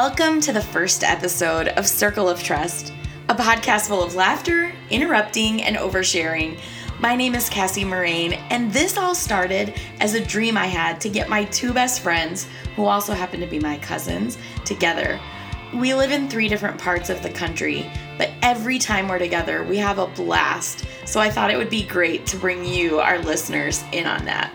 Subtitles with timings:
[0.00, 2.92] Welcome to the first episode of Circle of Trust,
[3.28, 6.56] a podcast full of laughter, interrupting, and oversharing.
[7.00, 11.08] My name is Cassie Morain, and this all started as a dream I had to
[11.08, 15.18] get my two best friends, who also happen to be my cousins, together.
[15.74, 19.78] We live in three different parts of the country, but every time we're together, we
[19.78, 20.86] have a blast.
[21.06, 24.54] So I thought it would be great to bring you, our listeners, in on that.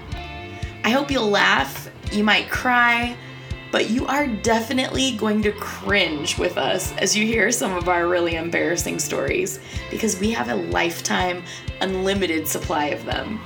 [0.85, 3.17] I hope you'll laugh, you might cry,
[3.73, 8.07] but you are definitely going to cringe with us as you hear some of our
[8.07, 9.59] really embarrassing stories
[9.89, 11.43] because we have a lifetime,
[11.81, 13.41] unlimited supply of them.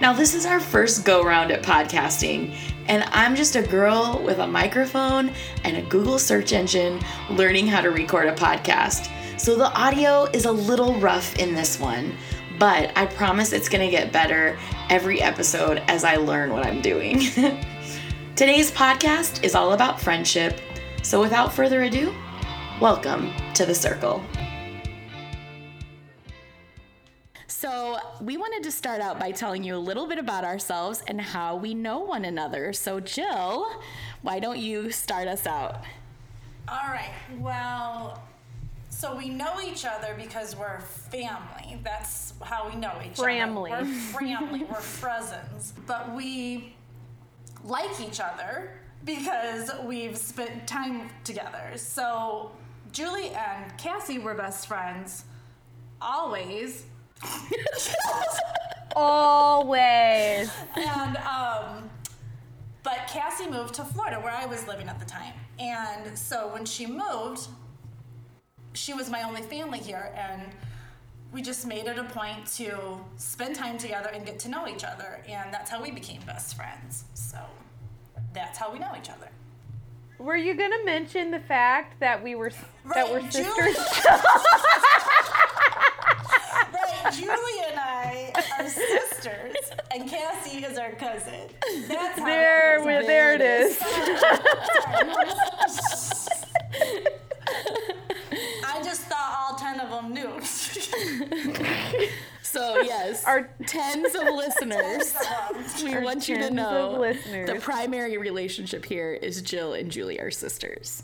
[0.00, 2.56] Now, this is our first go round at podcasting,
[2.88, 5.30] and I'm just a girl with a microphone
[5.62, 9.10] and a Google search engine learning how to record a podcast.
[9.38, 12.16] So the audio is a little rough in this one,
[12.58, 17.20] but I promise it's gonna get better every episode as I learn what I'm doing.
[18.36, 20.58] Today's podcast is all about friendship.
[21.02, 22.12] So without further ado,
[22.80, 24.24] welcome to the circle.
[27.46, 31.20] So, we wanted to start out by telling you a little bit about ourselves and
[31.20, 32.72] how we know one another.
[32.72, 33.66] So, Jill,
[34.22, 35.82] why don't you start us out?
[36.68, 37.12] All right.
[37.38, 38.22] Well,
[38.90, 41.78] so we know each other because we're family.
[41.82, 43.70] That's how we know each Framly.
[43.72, 43.84] other.
[43.84, 44.64] We're family.
[44.64, 45.72] we're cousins.
[45.86, 46.74] But we
[47.64, 48.70] like each other
[49.04, 51.72] because we've spent time together.
[51.76, 52.52] So
[52.92, 55.24] Julie and Cassie were best friends
[56.00, 56.84] always.
[58.96, 60.52] Always.
[60.76, 61.90] and um,
[62.84, 65.32] but Cassie moved to Florida where I was living at the time.
[65.58, 67.48] And so when she moved,
[68.72, 70.42] she was my only family here and
[71.34, 72.78] we just made it a point to
[73.16, 76.54] spend time together and get to know each other and that's how we became best
[76.54, 77.04] friends.
[77.14, 77.38] So
[78.32, 79.28] that's how we know each other.
[80.18, 82.52] Were you gonna mention the fact that we were
[82.94, 83.76] that we're Right, sisters?
[86.72, 89.56] right julie and i are sisters
[89.90, 91.50] and cassie is our cousin.
[91.88, 93.78] That's how there, it there it is.
[100.00, 100.30] them knew
[102.42, 105.16] So, yes, Our tens of listeners.
[105.82, 111.02] we want you to know the primary relationship here is Jill and Julie are sisters.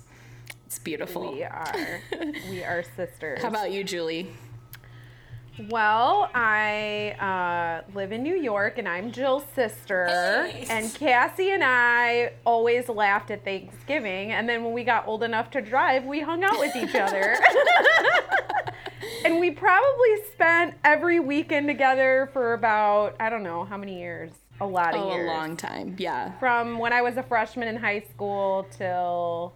[0.67, 1.33] It's beautiful.
[1.33, 2.01] we are
[2.49, 3.43] we are sisters.
[3.43, 4.31] How about you, Julie?
[5.69, 10.07] Well, I uh, live in New York, and I'm Jill's sister.
[10.07, 10.67] Hey.
[10.71, 15.51] And Cassie and I always laughed at Thanksgiving, and then when we got old enough
[15.51, 17.37] to drive, we hung out with each other.
[19.25, 24.31] and we probably spent every weekend together for about I don't know how many years.
[24.61, 25.31] A lot of Oh, years.
[25.31, 25.97] a long time.
[25.99, 26.33] Yeah.
[26.39, 29.55] From when I was a freshman in high school till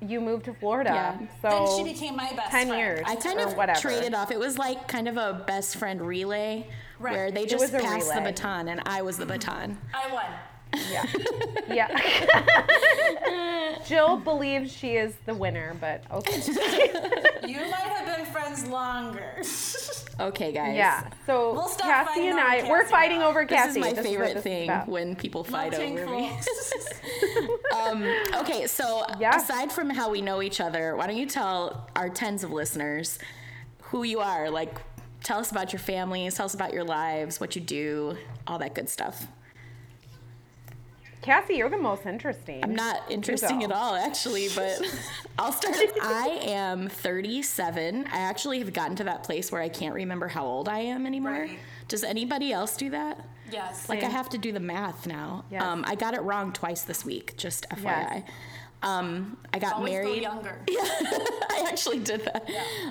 [0.00, 0.90] you moved to Florida.
[0.94, 1.18] Yeah.
[1.42, 2.80] So then she became my best 10 friend.
[2.80, 3.00] years.
[3.04, 3.80] I kind or of whatever.
[3.80, 4.30] traded off.
[4.30, 6.66] It was like kind of a best friend relay
[7.00, 7.12] Right.
[7.14, 9.78] where they just was a passed the baton and I was the baton.
[9.94, 10.24] i won
[10.90, 11.04] Yeah.
[11.72, 12.66] yeah.
[13.86, 16.42] Jill believes she is the winner, but okay.
[17.46, 19.36] you might have been friends longer
[20.20, 20.74] Okay, guys.
[20.74, 21.08] Yeah.
[21.26, 23.28] So We'll stop Cassie and over I, we're fighting now.
[23.28, 24.88] over This is my what favorite is thing about.
[24.88, 26.32] when people fight over me.
[27.74, 28.02] Um,
[28.36, 29.36] okay, so Yeah.
[29.36, 33.18] aside from how we know each other, why don't you tell our tens of listeners
[33.82, 34.50] who you are?
[34.50, 34.74] Like,
[35.22, 38.74] tell us about your families, tell us about your lives, what you do, all that
[38.74, 39.26] good stuff.
[41.22, 42.62] Cassie, you're the most interesting.
[42.62, 44.80] I'm not interesting at all, actually, but
[45.38, 45.76] I'll start.
[46.00, 48.06] I am 37.
[48.10, 51.06] I actually have gotten to that place where I can't remember how old I am
[51.06, 51.32] anymore.
[51.32, 51.58] Right.
[51.88, 53.24] Does anybody else do that?
[53.50, 55.44] yes Like, I have to do the math now.
[55.50, 55.62] Yes.
[55.62, 57.82] Um, I got it wrong twice this week, just FYI.
[57.82, 58.22] Yes.
[58.82, 60.22] Um, I got always go married.
[60.22, 62.48] younger I actually did that.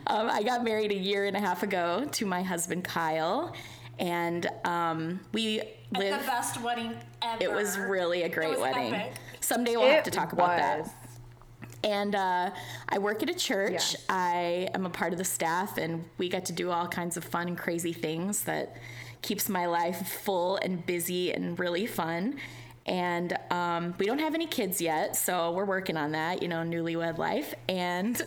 [0.08, 3.54] Um, I got married a year and a half ago to my husband Kyle,
[4.00, 6.20] and um, we At live.
[6.22, 8.94] the best wedding ever It was really a It great was wedding.
[8.94, 9.14] epic.
[9.40, 10.90] Someday we'll have to talk about that.
[11.84, 12.50] And uh,
[12.90, 13.72] I work at a church.
[13.74, 14.06] Yes.
[14.10, 17.24] I am a part of the staff, and we get to do all kinds of
[17.24, 18.76] fun and crazy things that
[19.22, 22.38] keeps my life full and busy and really fun.
[22.88, 26.58] And um, we don't have any kids yet, so we're working on that, you know,
[26.64, 27.54] newlywed life.
[27.70, 28.20] And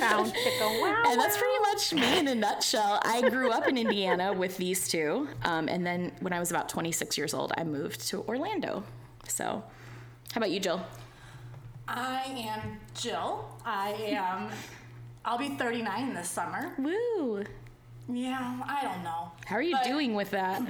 [0.00, 0.80] Found chicken.
[0.80, 1.02] Wow.
[1.06, 3.00] and that's pretty much me in a nutshell.
[3.04, 6.68] I grew up in Indiana with these two, um, and then when I was about
[6.68, 8.84] 26 years old, I moved to Orlando.
[9.28, 9.44] So,
[10.32, 10.80] how about you, Jill?
[11.88, 13.48] I am Jill.
[13.64, 14.50] I am.
[15.24, 16.72] I'll be 39 this summer.
[16.78, 17.44] Woo!
[18.08, 19.32] Yeah, I don't know.
[19.46, 20.62] How are you But doing with that?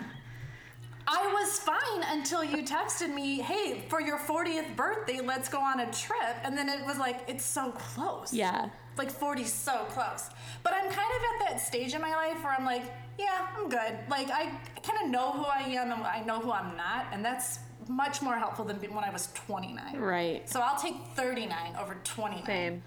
[1.09, 5.81] I was fine until you texted me, hey, for your 40th birthday, let's go on
[5.81, 6.37] a trip.
[6.43, 8.33] And then it was like, it's so close.
[8.33, 8.71] Yeah.
[8.99, 10.31] Like 40 so close.
[10.63, 12.83] But I'm kind of at that stage in my life where I'm like,
[13.19, 13.97] yeah, I'm good.
[14.09, 14.51] Like, I
[14.83, 17.07] kind of know who I am and I know who I'm not.
[17.13, 19.99] And that's much more helpful than when I was 29.
[19.99, 20.49] Right.
[20.49, 22.47] So I'll take 39 over 29.
[22.47, 22.83] Same.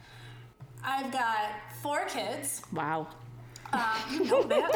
[0.83, 1.51] I've got
[1.81, 2.63] four kids.
[2.73, 3.07] Wow.
[3.73, 3.81] Um,
[4.11, 4.71] you know that.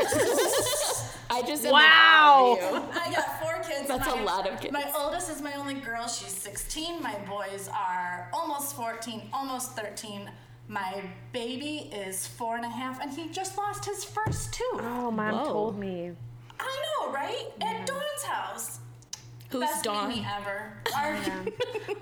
[1.30, 2.58] I just Wow.
[2.60, 3.00] in awe of you.
[3.02, 3.88] I got four kids.
[3.88, 4.72] That's a lot of kids.
[4.74, 6.08] My oldest is my only girl.
[6.08, 7.02] She's 16.
[7.02, 10.30] My boys are almost 14, almost 13.
[10.68, 11.02] My
[11.32, 14.80] baby is four and a half, and he just lost his first tooth.
[14.82, 15.46] Oh, mom Whoa.
[15.46, 16.12] told me.
[16.60, 17.48] I know, right?
[17.62, 18.80] At Dawn's house.
[19.54, 20.12] Who's Best Dawn?
[20.12, 20.74] ever.
[20.98, 21.14] Our,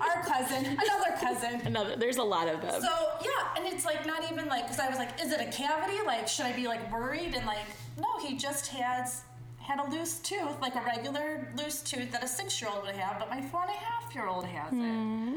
[0.00, 1.60] our cousin, another cousin.
[1.66, 1.96] Another.
[1.96, 2.80] There's a lot of them.
[2.80, 5.52] So yeah, and it's like not even like because I was like, is it a
[5.52, 5.98] cavity?
[6.06, 7.34] Like, should I be like worried?
[7.34, 7.66] And like,
[8.00, 9.22] no, he just has
[9.58, 13.30] had a loose tooth, like a regular loose tooth that a six-year-old would have, but
[13.30, 14.76] my four and a half-year-old has it.
[14.76, 15.36] Hmm.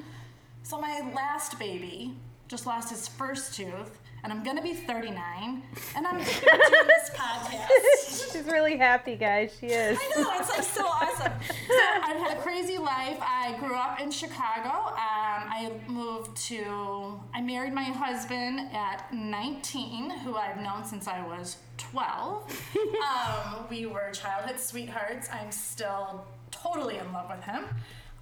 [0.64, 2.16] So my last baby
[2.48, 5.62] just lost his first tooth, and I'm gonna be 39,
[5.96, 8.32] and I'm doing this podcast.
[8.34, 9.56] She's really happy, guys.
[9.60, 10.00] She is.
[10.02, 11.32] I know, it's like so awesome.
[11.48, 13.20] So I've had a crazy life.
[13.22, 14.88] I grew up in Chicago.
[14.88, 21.24] Um, I moved to, I married my husband at 19, who I've known since I
[21.24, 22.78] was 12.
[23.04, 25.30] um, we were childhood sweethearts.
[25.32, 27.66] I'm still totally in love with him.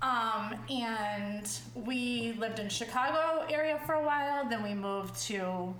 [0.01, 4.49] Um, and we lived in Chicago area for a while.
[4.49, 5.73] Then we moved to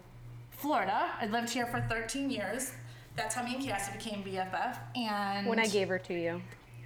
[0.68, 1.10] Florida.
[1.20, 2.72] I lived here for 13 years.
[3.18, 4.78] That's how me and Cassie became BFF.
[4.96, 6.42] And When I gave her to you.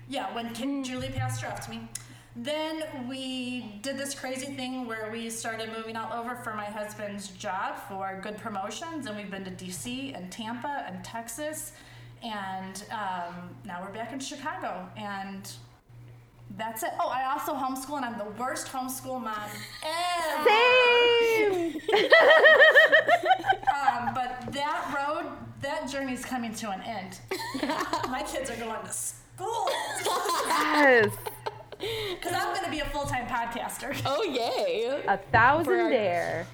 [0.10, 1.88] yeah, when Kim, Julie passed her off to me.
[2.36, 7.28] Then we did this crazy thing where we started moving all over for my husband's
[7.30, 11.74] job for good promotions, and we've been to DC and Tampa and Texas,
[12.24, 15.52] and um, now we're back in Chicago, and
[16.56, 16.92] that's it.
[17.00, 19.50] Oh, I also homeschool, and I'm the worst homeschool mom
[19.84, 20.50] ever.
[20.50, 21.82] Same.
[23.78, 27.20] Um, but that road, that journey's coming to an end.
[28.10, 29.70] my kids are going to school
[30.48, 31.12] yes.
[31.80, 33.96] because I'm going to be a full time podcaster.
[34.06, 35.04] oh yay!
[35.08, 36.48] A thousand For our- dare.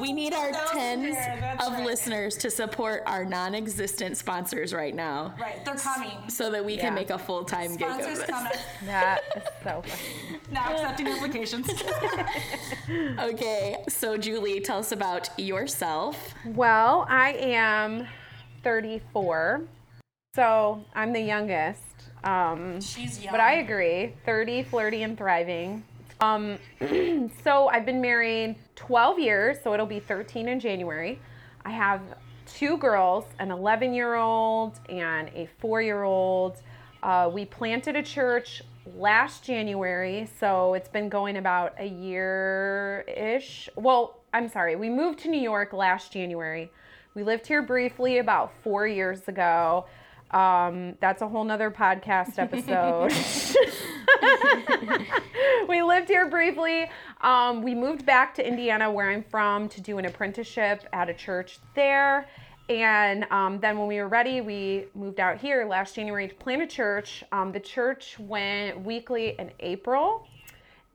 [0.00, 1.84] We need our That tens fair, that's of right.
[1.86, 6.28] listeners to support our non-existent sponsors right now, Right, they're coming.
[6.28, 6.80] so that we Yeah.
[6.82, 8.26] can make a full-time gig of Sponsors this.
[8.30, 8.52] coming.
[8.86, 10.40] That is so funny.
[10.50, 11.70] Now accepting applications.
[13.18, 16.34] Okay, so Julie, tell us about yourself.
[16.44, 18.06] Well, I am
[18.62, 19.62] 34,
[20.34, 21.80] so I'm the youngest.
[22.24, 23.32] Um, She's young.
[23.32, 25.84] but I agree, 30, flirty, and thriving.
[26.24, 26.58] Um,
[27.44, 31.20] so I've been married 12 years, so it'll be 13 in January.
[31.64, 32.00] I have
[32.46, 36.62] two girls, an 11 year old and a four year old.
[37.02, 38.62] Uh, we planted a church
[38.96, 43.68] last January, so it's been going about a year ish.
[43.76, 46.70] Well, I'm sorry, we moved to New York last January.
[47.14, 49.86] We lived here briefly about four years ago.
[50.30, 53.12] Um, that's a whole nother podcast episode.
[55.68, 56.90] we lived here briefly.
[57.20, 61.14] Um, we moved back to Indiana, where I'm from, to do an apprenticeship at a
[61.14, 62.28] church there.
[62.68, 66.62] And um, then when we were ready, we moved out here last January to plant
[66.62, 67.22] a church.
[67.30, 70.26] Um, the church went weekly in April.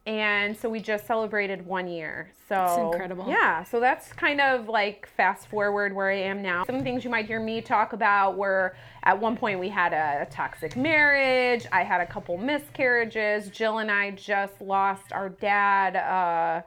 [0.09, 2.31] And so we just celebrated one year.
[2.47, 3.25] So incredible.
[3.27, 6.65] Yeah, so that's kind of like fast forward where I am now.
[6.65, 10.27] Some things you might hear me talk about were at one point we had a,
[10.31, 11.67] toxic marriage.
[11.71, 13.49] I had a couple miscarriages.
[13.49, 16.63] Jill and I just lost our dad uh,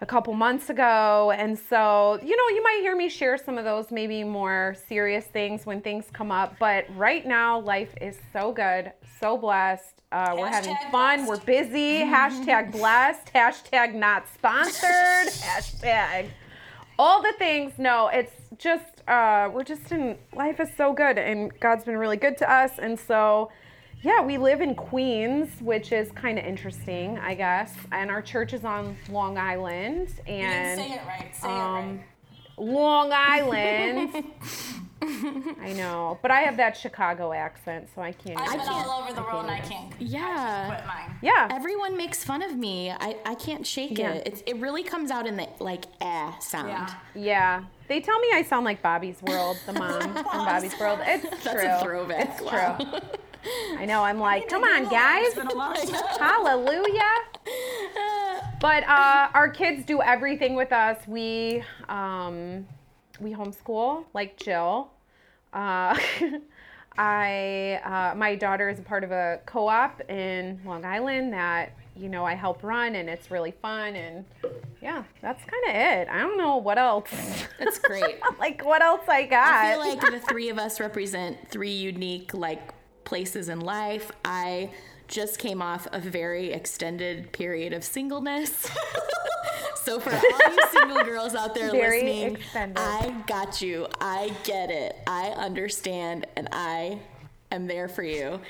[0.00, 1.32] a couple months ago.
[1.36, 5.26] And so, you know, you might hear me share some of those maybe more serious
[5.26, 6.54] things when things come up.
[6.58, 10.02] But right now, life is so good, so blessed.
[10.12, 11.24] Uh, we're having fun.
[11.24, 11.28] blessed.
[11.28, 11.98] We're busy.
[12.00, 13.32] hashtag blessed.
[13.34, 14.82] Hashtag not sponsored.
[14.84, 16.28] hashtag
[17.00, 17.72] all the things.
[17.78, 22.18] No, it's just uh, we're just in life is so good, and God's been really
[22.18, 23.50] good to us, and so.
[24.02, 27.74] Yeah, we live in Queens, which is kind of interesting, I guess.
[27.92, 30.08] And our church is on Long Island.
[30.08, 31.36] You didn't And say it right.
[31.36, 31.52] Say it.
[31.52, 32.00] um,
[32.56, 34.24] Long Island.
[35.02, 38.38] I know, but I have that Chicago accent, so I can't.
[38.38, 39.90] I've been all over the world and I can't.
[39.90, 40.66] can't Yeah.
[40.66, 41.16] quit.
[41.22, 42.90] Yeah, Everyone makes fun of me.
[42.90, 44.12] I, I can't shake Yeah.
[44.12, 44.26] it.
[44.26, 46.68] It's, it really comes out in the like eh sound.
[46.68, 46.88] Yeah.
[47.14, 47.64] yeah.
[47.88, 51.00] They tell me I sound like Bobby's World, the mom from Bobby's World.
[51.02, 51.68] It's That's true.
[51.70, 52.38] a throwback.
[52.40, 53.00] It's true.
[53.78, 54.02] I know.
[54.02, 55.34] I'm like, come on, guys.
[55.34, 55.86] been a long time.
[56.18, 57.02] Hallelujah.
[58.60, 60.98] But uh, our kids do everything with us.
[61.06, 62.66] We um,
[63.20, 64.90] we homeschool like Jill.
[65.52, 65.98] Uh,
[66.98, 72.08] I uh, my daughter is a part of a co-op in Long Island that you
[72.08, 73.96] know I help run, and it's really fun.
[73.96, 74.24] And
[74.82, 76.08] yeah, that's kind of it.
[76.10, 77.10] I don't know what else.
[77.58, 78.18] That's great.
[78.38, 79.48] like what else I got?
[79.48, 84.10] I feel like the three of us represent three unique like places in life.
[84.24, 84.70] I
[85.08, 88.70] just came off a very extended period of singleness.
[89.82, 92.78] so for all you single girls out there Very listening, extended.
[92.78, 93.86] I got you.
[94.00, 94.96] I get it.
[95.06, 97.00] I understand and I
[97.50, 98.40] am there for you.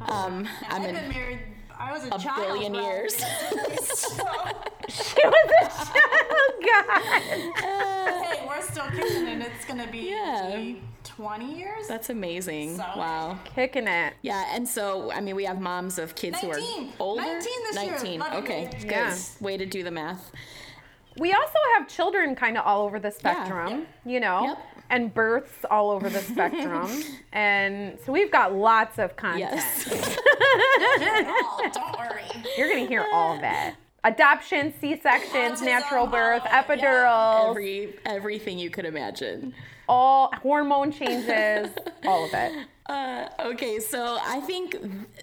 [0.00, 1.38] Um, I'm I've in been married.
[1.76, 2.46] I was a, a child.
[2.46, 3.16] billion years.
[3.16, 3.24] so,
[4.88, 6.54] she was a child.
[6.64, 7.02] God.
[7.56, 10.74] hey, we're still kicking, and it's gonna be Yeah.
[11.16, 11.86] 20 years.
[11.88, 12.76] That's amazing.
[12.76, 13.38] So- Wow.
[13.54, 14.14] Kicking it.
[14.22, 16.58] Yeah, and so I mean, we have moms of kids who are
[16.98, 17.22] older.
[17.22, 17.90] 19 this year.
[17.92, 18.20] 19.
[18.20, 18.32] Love.
[18.44, 18.90] Okay, good.
[18.90, 19.16] Yeah.
[19.40, 20.32] Way to do the math.
[21.16, 23.86] We also have children kind of all over the spectrum, Yep.
[24.04, 24.58] you know, Yep.
[24.90, 26.90] and births all over the spectrum.
[27.32, 29.52] and so we've got lots of content.
[29.54, 29.84] Yes.
[31.74, 32.22] Don't worry.
[32.58, 33.74] You're going to hear all of it.
[34.02, 36.94] Adoption, C-sections, natural birth, all of it, yeah.
[37.04, 39.54] epidurals, Every everything you could imagine.
[39.88, 41.70] All hormone changes,
[42.04, 42.66] all of it.
[42.86, 44.76] Uh, okay, so I think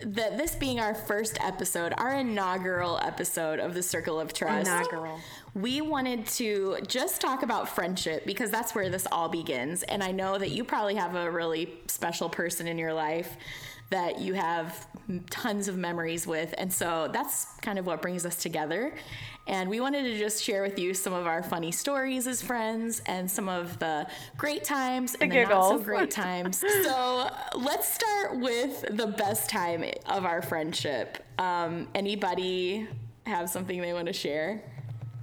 [0.03, 5.19] that this being our first episode, our inaugural episode of the Circle of Trust, Inaugural.
[5.53, 9.83] we wanted to just talk about friendship because that's where this all begins.
[9.83, 13.37] And I know that you probably have a really special person in your life
[13.91, 14.87] that you have
[15.29, 16.53] tons of memories with.
[16.57, 18.93] And so that's kind of what brings us together.
[19.47, 23.01] And we wanted to just share with you some of our funny stories as friends
[23.05, 24.07] and some of the
[24.37, 26.63] great times and the not so great times.
[26.83, 31.17] so let's start with the best time of our friendship.
[31.37, 32.87] Um, anybody
[33.25, 34.63] have something they want to share?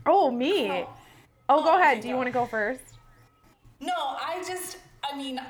[0.04, 0.68] Oh, me.
[1.48, 2.02] Oh, go Oh, ahead.
[2.02, 2.82] Do you want to go first?
[3.80, 4.76] No, I just,
[5.10, 5.40] I mean,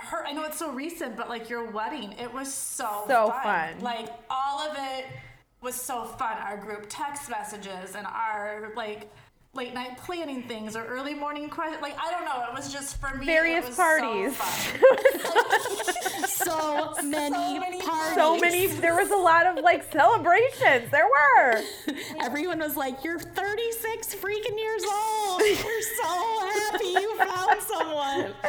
[0.00, 0.26] her.
[0.26, 3.42] I know it's so recent, but like your wedding, it was so So fun.
[3.42, 3.80] fun.
[3.80, 5.06] Like all of it
[5.62, 6.36] was so fun.
[6.38, 9.10] Our group text messages and our like
[9.54, 11.80] late night planning things or early morning questions.
[11.82, 13.24] Like I don't know, it was just for me.
[13.26, 14.36] Various it was parties.
[14.36, 15.92] So, fun.
[16.28, 18.14] So many, many parties.
[18.14, 20.90] So many, there was a lot of like celebrations.
[20.92, 21.60] There were.
[22.22, 25.40] Everyone was like, "You're 36 freaking years old.
[25.40, 28.34] We're so happy you found someone."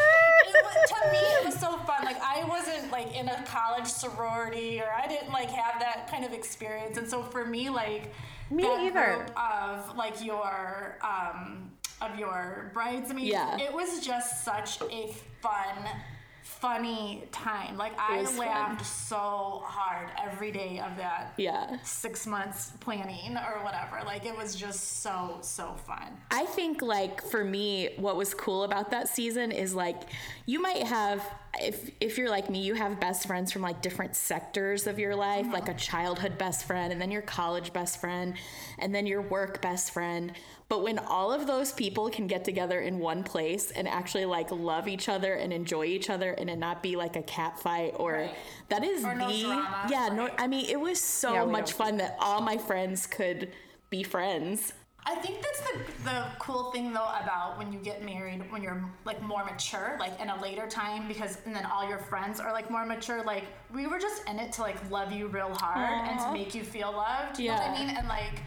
[0.68, 2.06] was, to me, it was so fun.
[2.06, 6.26] Like I wasn't like in a college sorority, or I didn't like have that kind
[6.26, 6.98] of experience.
[6.98, 8.12] And so for me, like
[8.52, 9.16] Me that either.
[9.26, 11.72] group of like your um
[12.02, 13.58] of your bridesmaids, Yeah.
[13.60, 15.88] it was just such a fun.
[16.48, 17.78] Funny time.
[17.78, 18.40] Like I was fun.
[18.40, 21.78] laughed so hard every day of that Yeah.
[21.84, 24.02] six months planning or whatever.
[24.06, 26.18] Like it was just so so fun.
[26.32, 30.02] I think like for me what was cool about that season is like
[30.48, 31.22] you might have
[31.62, 35.16] if if you're like me you have best friends from like different sectors of your
[35.16, 35.80] life like a uh-huh.
[35.80, 38.36] childhood best friend and then your college best friend
[38.80, 40.34] and then your work best friend
[40.70, 44.52] but when all of those people can get together in one place and actually like
[44.52, 47.94] love each other and enjoy each other and it not be like a cat fight
[47.98, 48.36] or Right.
[48.70, 50.30] that is Or no the drama, yeah no.
[50.38, 53.52] I mean it was so Yeah, much fun that all my friends could
[53.90, 54.74] be friends
[55.10, 58.84] I think that's the the cool thing though about when you get married when you're
[59.06, 62.52] like more mature, like in a later time, because and then all your friends are
[62.52, 63.24] like more mature.
[63.24, 66.54] Like we were just in it to like love you real hard and to make
[66.54, 67.40] you feel loved.
[67.40, 67.96] You know what I mean?
[67.96, 68.42] And like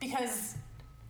[0.00, 0.54] because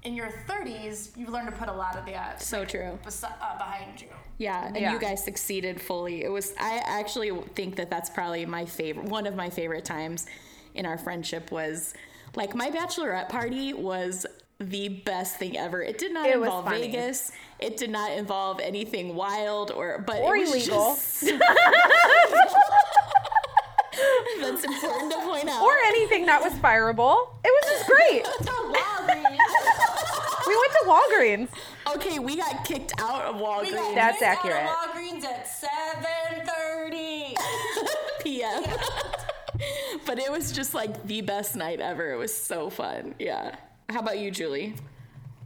[0.02, 3.56] in your 30s you learn to put a lot of that so true besi- uh,
[3.58, 4.08] behind you.
[4.38, 4.92] Yeah, and Yeah.
[4.92, 6.24] you guys succeeded fully.
[6.24, 10.26] It was I actually think that that's probably my favorite one of my favorite times
[10.74, 11.94] in our friendship was
[12.36, 14.26] like my bachelorette party was
[14.60, 15.82] the best thing ever.
[15.82, 16.68] It did not It involve.
[16.68, 17.30] Vegas.
[17.60, 20.94] It did not involve anything wild or but Or it was illegal.
[20.94, 21.22] just-
[24.40, 25.62] that's important to point out.
[25.62, 27.28] Or anything that was fireable.
[27.44, 28.26] It was just great.
[30.46, 31.48] We went to Walgreens.
[31.96, 34.66] okay, we got kicked out of We Walgreens got That's kicked out of accurate.
[34.66, 35.46] Walgreens at
[36.88, 37.34] 7:30.
[38.22, 38.64] p.m.
[40.06, 42.12] but it was just like the best night ever.
[42.12, 43.14] It was so fun.
[43.18, 43.56] Yeah.
[43.90, 44.74] How about you, Julie?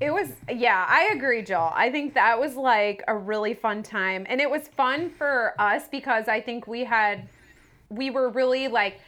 [0.00, 1.70] It was, yeah, I agree, Jill.
[1.74, 4.26] I think that was like a really fun time.
[4.28, 7.28] And it was fun for us because I think we had,
[7.88, 8.98] we were really like,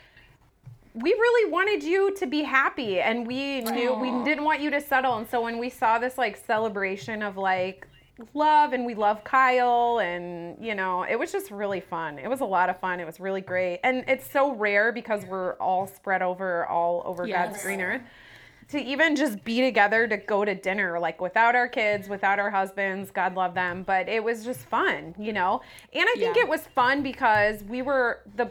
[0.94, 4.80] we really wanted you to be happy and we knew we didn't want you to
[4.80, 5.16] settle.
[5.16, 7.88] And so when we saw this like celebration of like
[8.34, 12.20] love and we love Kyle and, you know, it was just really fun.
[12.20, 13.00] It was a lot of fun.
[13.00, 13.80] It was really great.
[13.82, 18.02] And it's so rare because we're all spread over all over God's green earth
[18.68, 22.50] to even just be together to go to dinner, like without our kids, without our
[22.50, 23.82] husbands, God love them.
[23.82, 25.60] But it was just fun, you know?
[25.92, 26.42] And I think Yeah.
[26.42, 28.50] it was fun because we were the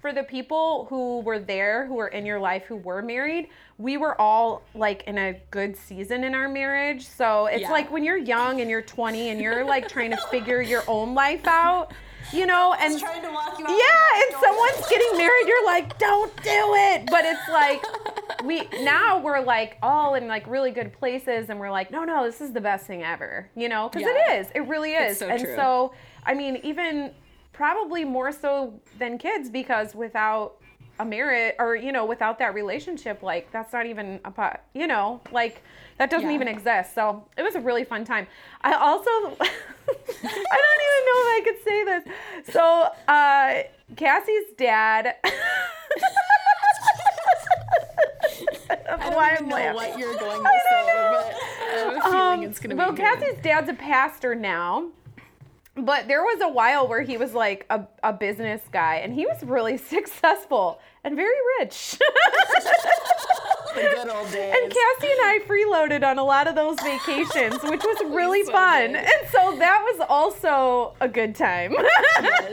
[0.00, 3.96] for the people who were there, who were in your life, who were married, we
[3.96, 7.06] were all like in a good season in our marriage.
[7.08, 7.72] So it's Yeah.
[7.72, 11.14] like when you're young and you're 20 and you're like trying to figure your own
[11.14, 11.94] life out,
[12.32, 13.70] you know, and trying to walk you out.
[13.70, 14.40] yeah, and door.
[14.42, 17.06] someone's getting married, you're like, don't do it.
[17.10, 17.82] But it's like
[18.44, 22.24] we now we're like all in like really good places, and we're like, no, no,
[22.24, 24.32] this is the best thing ever, you know, because Yeah.
[24.36, 25.18] it is, it really is.
[25.18, 25.54] So and true.
[25.56, 25.92] so,
[26.24, 27.12] I mean, even
[27.52, 30.56] probably more so than kids, because without
[30.98, 34.86] a marriage or you know without that relationship like that's not even a pot you
[34.86, 35.62] know like
[35.98, 36.34] that doesn't Yeah.
[36.34, 38.26] even exist so it was a really fun time
[38.62, 42.04] i also i don't even know if i could say this
[42.54, 43.62] so uh
[43.96, 45.16] cassie's dad
[48.70, 49.74] I don't know why I'm know laughing.
[49.74, 52.96] what you're going to say, but I have a feeling Um, it's gonna well, be
[52.96, 53.04] good.
[53.18, 54.88] Cassie's dad's a pastor now.
[55.76, 59.26] But there was a while where he was like a, a business guy and he
[59.26, 61.98] was really successful and very rich.
[63.74, 64.54] the good old days.
[64.56, 68.52] and Cassie and I freeloaded on a lot of those vacations, which was really so
[68.52, 68.92] fun.
[68.92, 68.96] did.
[69.04, 71.74] And so that was also a good time.
[72.22, 72.52] yes,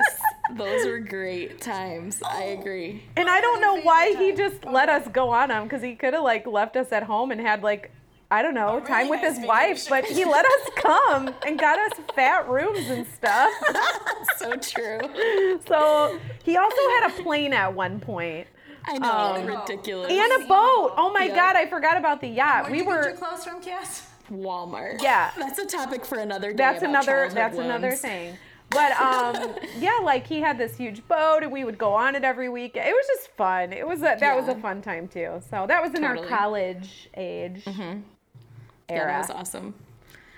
[0.55, 2.21] those were great times.
[2.25, 3.03] I agree.
[3.15, 6.13] and I don't know why he just let us go on them because he could
[6.15, 7.91] have like left us at home and had like
[8.31, 11.59] I don't know really time with nice his wife, but he let us come and
[11.59, 13.51] got us fat rooms and stuff.
[14.37, 15.59] So true.
[15.67, 18.47] So he also had a plane at one point
[18.87, 20.11] I know, Um, ridiculous.
[20.11, 20.93] and a boat.
[20.97, 21.35] Oh my Yeah.
[21.35, 22.63] god, I forgot about the yacht.
[22.63, 24.07] Where'd we you get were your clothes from, Cass?
[24.31, 25.01] Walmart.
[25.03, 25.29] Yeah.
[25.37, 26.57] that's a topic for another day.
[26.57, 28.37] that's another childhood that's another thing.
[28.71, 32.23] But um yeah, like he had this huge boat and we would go on it
[32.23, 32.75] every week.
[32.75, 33.73] It was just fun.
[33.73, 35.41] It was a, that was a fun time too.
[35.51, 36.21] So that was in Totally.
[36.25, 36.33] Mm-hmm.
[36.33, 37.95] our college age Yeah,
[38.91, 39.07] era.
[39.07, 39.73] that was awesome.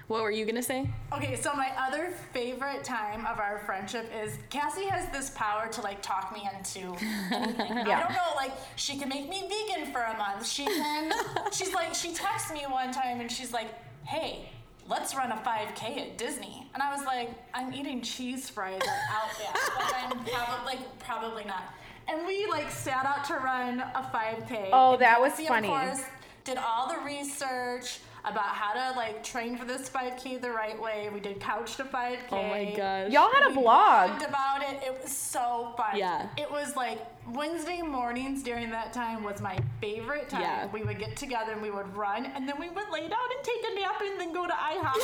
[0.08, 0.90] What were you gonna say?
[1.14, 5.82] Okay, so my other favorite time of our friendship is Cassie has this power to
[5.82, 6.80] like talk me into
[7.32, 7.72] anything.
[7.72, 10.46] I don't know, like she can make me vegan for a month.
[10.46, 11.12] She can.
[11.54, 13.70] she's like, she texts me one time and she's like,
[14.06, 14.50] "Hey,
[14.90, 19.16] let's run a 5K at Disney." And I was like, "I'm eating cheese fries at
[19.16, 19.80] Outback.
[19.80, 21.74] like I'm probably like probably not."
[22.10, 24.70] And we like set out to run a 5K.
[24.74, 25.70] Oh, that was funny.
[25.70, 26.04] Of course,
[26.44, 31.10] did all the research about how to like train for this 5K the right way.
[31.14, 32.18] We did couch to 5K.
[32.32, 33.12] Oh my gosh.
[33.12, 34.10] Y'all had a We blog.
[34.12, 34.82] talked about it.
[34.84, 35.96] It was so fun.
[35.98, 36.28] Yeah.
[36.38, 40.42] It was like Wednesday mornings during that time was my favorite time.
[40.42, 40.68] Yeah.
[40.72, 43.44] We would get together and we would run, and then we would lay down and
[43.44, 45.00] take a nap and then go to IHOP.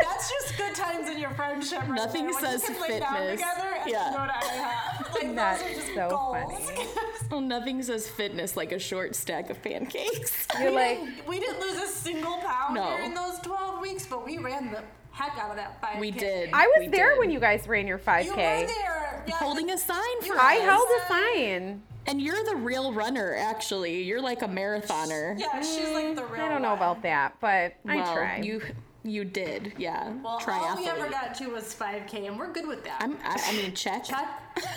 [0.02, 1.80] That's just good times in your friendship.
[1.82, 3.40] Right Nothing there, when says you can lay down fitness.
[3.40, 4.10] together and Yeah.
[4.10, 4.99] go to IHOP.
[5.22, 6.36] Like That's those are just so goals.
[6.36, 6.86] funny.
[7.30, 10.48] Well, nothing says fitness like a short stack of pancakes.
[10.60, 12.96] You're we, like didn't, we didn't lose a single pound No.
[12.96, 16.00] during those 12 weeks, but we ran the heck out of that 5K.
[16.00, 16.50] We did.
[16.52, 17.18] I was We there did.
[17.20, 18.24] when you guys ran your 5K.
[18.24, 19.24] You were there.
[19.28, 19.36] Yeah.
[19.36, 20.62] holding a sign for I us.
[20.64, 21.82] held a sign.
[22.06, 24.02] And you're the real runner, actually.
[24.02, 25.38] You're like a marathoner.
[25.38, 26.78] Yeah, she's like the mm, real I don't know one.
[26.78, 28.44] about that, but I well, tried.
[28.44, 28.60] You
[29.02, 30.12] you did, yeah.
[30.22, 32.98] Well, all we ever got to was 5K, and we're good with that.
[33.00, 34.04] I'm, I, I mean, check.
[34.04, 34.26] check,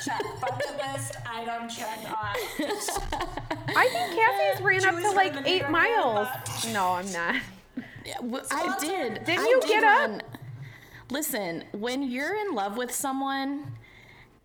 [0.06, 0.22] check.
[0.40, 2.38] Bucket list item checked off.
[3.76, 6.28] I think Kathy's ran up Julie's to like running eight New miles.
[6.28, 6.74] Marathon.
[6.74, 7.36] No, I'm not.
[8.06, 8.86] Yeah, w- I Sponsor.
[8.88, 9.14] did.
[9.26, 10.10] Didn't I you did get up?
[10.10, 10.22] run-
[11.10, 13.74] Listen, when you're in love with someone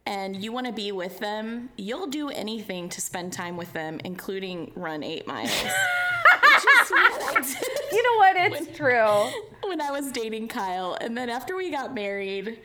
[0.07, 4.01] and you want to be with them, you'll do anything to spend time with them,
[4.05, 5.51] including run eight miles.
[5.62, 8.37] Which is what I did You know what?
[8.37, 9.31] It's true.
[9.68, 10.96] when I was dating Kyle.
[11.01, 12.59] And then after we got married,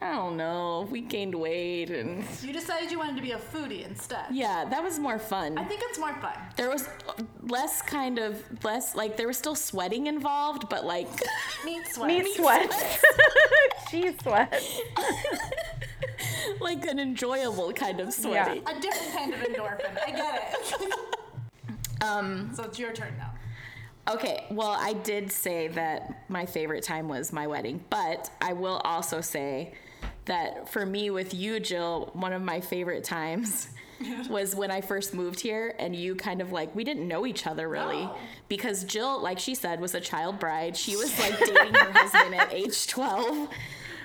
[0.00, 3.86] I don't know, we gained weight and You decided you wanted to be a foodie
[3.86, 4.24] instead.
[4.32, 5.56] yeah, that was more fun.
[5.58, 6.34] I think it's more fun.
[6.56, 6.88] there was
[7.42, 11.08] less kind of less like there was still sweating involved, but like
[11.64, 12.08] Meat sweat.
[12.08, 12.72] Meat sweat.
[13.90, 14.62] Cheese sweat.
[16.60, 18.62] like an enjoyable kind of sweating.
[18.66, 19.96] A different kind of endorphin.
[20.06, 20.94] I get it.
[22.02, 23.32] Um so it's your turn now.
[24.08, 28.80] Okay, well I did say that my favorite time was my wedding, but I will
[28.84, 29.74] also say
[30.26, 33.68] that for me with you Jill, one of my favorite times
[34.30, 37.46] was when I first moved here and you kind of like we didn't know each
[37.46, 38.16] other really No.
[38.48, 40.76] because Jill like she said was a child bride.
[40.76, 43.48] She was like dating her husband at age 12.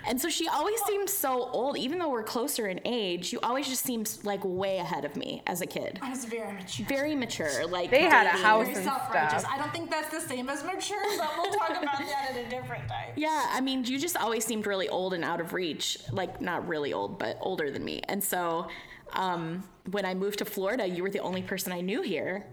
[0.08, 3.34] And so she always seemed so old even though we're closer in age.
[3.34, 6.00] You always just seemed like way ahead of me as a kid.
[6.02, 6.86] I was very mature.
[6.88, 8.42] Very mature like They had a dating.
[8.46, 9.42] house Very and self-righteous.
[9.42, 9.54] stuff.
[9.54, 12.50] I don't think that's the same as mature, but we'll talk about that at a
[12.50, 13.10] different time.
[13.18, 15.98] Yeah, I mean, you just always seemed really old and out of reach.
[16.12, 18.02] Like, not really old, but older than me.
[18.08, 18.68] And so
[19.14, 22.46] um, when I moved to Florida, you were the only person I knew here.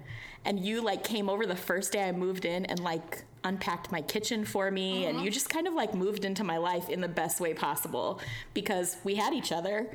[0.47, 4.01] And you like came over the first day I moved in and like unpacked my
[4.01, 5.07] kitchen for me.
[5.07, 8.21] And you just kind of like moved into my life in the best way possible
[8.55, 9.87] because we had each other.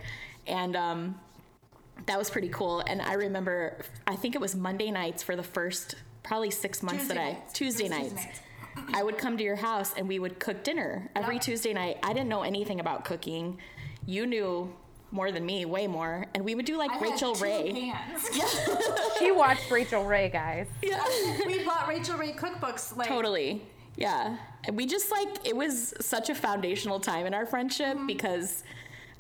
[0.48, 1.20] And um,
[2.06, 2.82] that was pretty cool.
[2.82, 7.02] And I remember, I think it was Monday nights for the first probably six months
[7.02, 7.54] Tuesday that I, nights.
[7.54, 8.10] Tuesday nights.
[8.10, 8.40] Tuesday nights.
[8.94, 11.44] I would come to your house and we would cook dinner every Yep.
[11.44, 11.98] Tuesday night.
[12.04, 13.58] I didn't know anything about cooking.
[14.06, 14.74] You knew
[15.12, 16.26] more than me, way more.
[16.34, 17.72] And we would do like I Rachel two Ray.
[17.92, 18.30] pans.
[19.20, 20.68] She watched Rachael Ray, guys.
[20.82, 21.04] Yeah.
[21.46, 22.96] we bought Rachael Ray cookbooks.
[22.96, 23.62] Like totally.
[23.98, 24.38] Yeah.
[24.66, 28.08] And we just like, it was such a foundational time in our friendship Mm-hmm.
[28.08, 28.64] because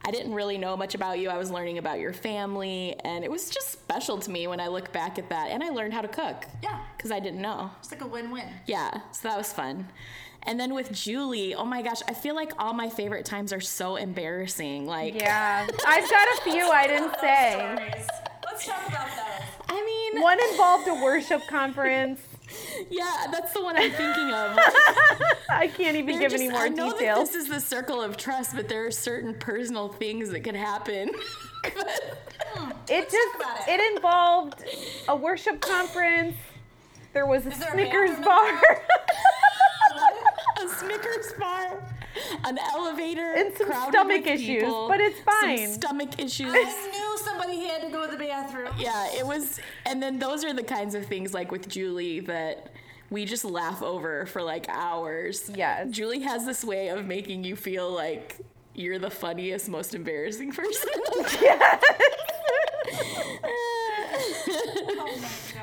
[0.06, 1.30] I didn't really know much about you.
[1.30, 2.96] I was learning about your family.
[3.04, 5.50] And it was just special to me when I look back at that.
[5.52, 6.46] And I learned how to cook.
[6.64, 6.80] Yeah.
[6.96, 7.70] Because I didn't know.
[7.80, 8.46] It's like a win-win.
[8.68, 9.88] Yeah, so that was fun.
[10.44, 13.60] And then with Julie, oh my gosh, I feel like all my favorite times are
[13.62, 14.86] so embarrassing.
[14.88, 15.68] Like, Yeah.
[15.86, 17.54] I've got a few I didn't say.
[17.76, 18.08] Stories.
[18.46, 19.48] Let's talk about those.
[19.70, 22.22] I mean, One involved a worship conference.
[22.90, 24.58] yeah, that's the one I'm thinking of.
[25.52, 27.30] I can't even They're give just- any more I know details.
[27.30, 30.56] that this is the circle of trust, but there are certain personal things that could
[30.56, 31.12] happen.
[32.92, 33.80] It just it.
[33.80, 33.96] it.
[33.98, 34.64] involved
[35.08, 36.36] a worship conference.
[37.14, 38.62] There was a Is there a Snickers bathroom bar.
[40.66, 41.84] A Snickers bar,
[42.46, 45.68] an elevator, And some crowded stomach with issues, people, but it's some fine.
[45.70, 46.52] stomach issues.
[46.54, 48.74] I knew somebody had to go to the bathroom.
[48.78, 52.72] yeah, it was, and then those are the kinds of things like with Julie that
[53.10, 55.50] we just laugh over for like hours.
[55.56, 55.88] Yes.
[55.92, 58.38] Julie has this way of making you feel like
[58.76, 60.90] you're the funniest, most embarrassing person.
[61.18, 61.80] My god.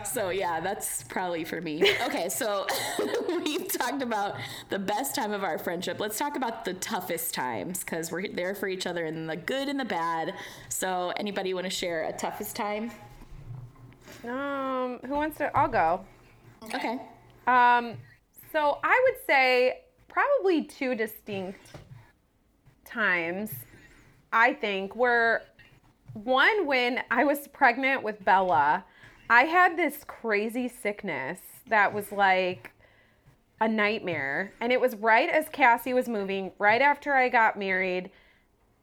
[0.05, 1.83] so yeah, that's probably for me.
[2.07, 2.67] Okay, so
[3.29, 4.37] we've talked about
[4.69, 6.01] the best time of our friendship.
[6.01, 9.69] Let's talk about the toughest times because we're there for each other in the good
[9.69, 10.35] and the bad.
[10.69, 12.91] So anybody want to share a toughest time?
[14.25, 15.57] um, who wants to?
[15.57, 16.05] I'll go.
[16.75, 16.99] Okay.
[17.47, 17.95] Um,
[18.53, 21.61] so I would say probably two distinct
[22.85, 23.53] times.
[24.33, 25.43] I think were
[26.15, 28.85] one when I was pregnant with Bella,
[29.29, 32.71] I had this crazy sickness that was like
[33.61, 34.53] a nightmare.
[34.61, 38.11] And it was right as Cassie was moving, right after I got married.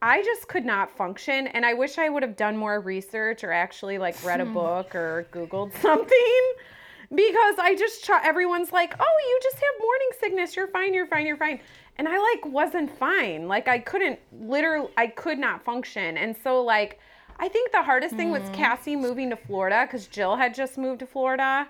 [0.01, 1.47] I just could not function.
[1.47, 4.53] And I wish I would have done more research or actually like read a hmm.
[4.53, 6.41] book or Googled something
[7.13, 10.55] because I just, try, everyone's like, oh, you just have morning sickness.
[10.55, 11.59] You're fine, you're fine, you're fine.
[11.97, 13.47] And I like wasn't fine.
[13.47, 16.17] Like I couldn't literally, I could not function.
[16.17, 16.99] And so, like,
[17.39, 18.53] I think the hardest thing was hmm.
[18.53, 21.67] Cassie moving to Florida because Jill had just moved to Florida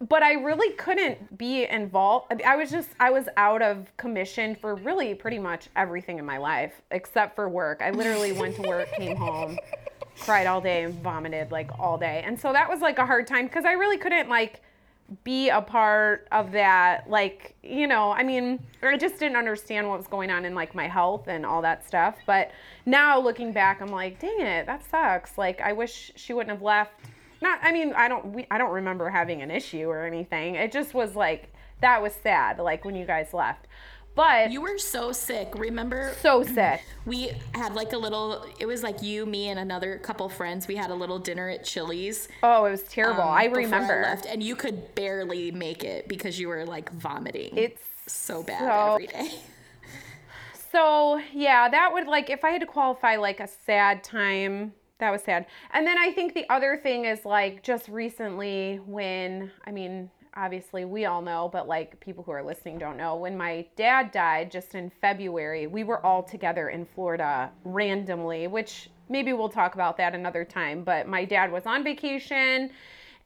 [0.00, 2.32] but I really couldn't be involved.
[2.42, 6.38] I was just, I was out of commission for really pretty much everything in my
[6.38, 7.82] life except for work.
[7.82, 9.58] I literally went to work, came home,
[10.20, 12.22] cried all day, and vomited like all day.
[12.24, 14.62] And so that was like a hard time because I really couldn't like
[15.24, 17.08] be a part of that.
[17.08, 20.74] Like, you know, I mean, I just didn't understand what was going on in like
[20.74, 22.16] my health and all that stuff.
[22.26, 22.52] But
[22.86, 25.36] now looking back, I'm like, dang it, that sucks.
[25.36, 26.92] Like, I wish she wouldn't have left
[27.40, 30.70] not i mean i don't we, i don't remember having an issue or anything it
[30.70, 33.66] just was like that was sad like when you guys left
[34.14, 35.52] but You were so sick.
[35.56, 39.98] Remember so sick we had like a little it was like you, me and another
[39.98, 40.68] couple friends.
[40.68, 42.28] We had a little dinner at Chili's.
[42.42, 46.38] oh it was terrible um, i remember left, and you could barely make it because
[46.38, 47.56] you were like vomiting.
[47.56, 49.34] it's so bad so- every day.
[50.72, 55.10] so yeah that would like if i had to qualify like a sad time that
[55.10, 59.72] was sad and then i think the other thing is like just recently when i
[59.72, 63.66] mean obviously we all know but like people who are listening don't know when my
[63.76, 69.48] dad died just in february we were all together in florida randomly which maybe we'll
[69.48, 72.70] talk about that another time but my dad was on vacation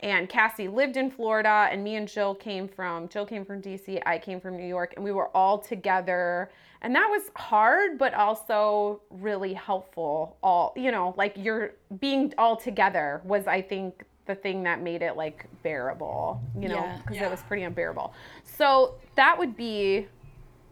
[0.01, 4.03] and Cassie lived in Florida, and me and Jill came from Jill came from DC,
[4.05, 6.51] I came from New York, and we were all together.
[6.83, 10.37] And that was hard, but also really helpful.
[10.43, 15.03] All you know, like you're being all together was, I think, the thing that made
[15.03, 16.41] it like bearable.
[16.59, 16.97] You know, Yeah.
[16.99, 17.27] because Yeah.
[17.27, 18.13] it was pretty unbearable.
[18.45, 20.09] So that would be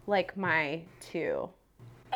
[0.07, 1.49] like my two.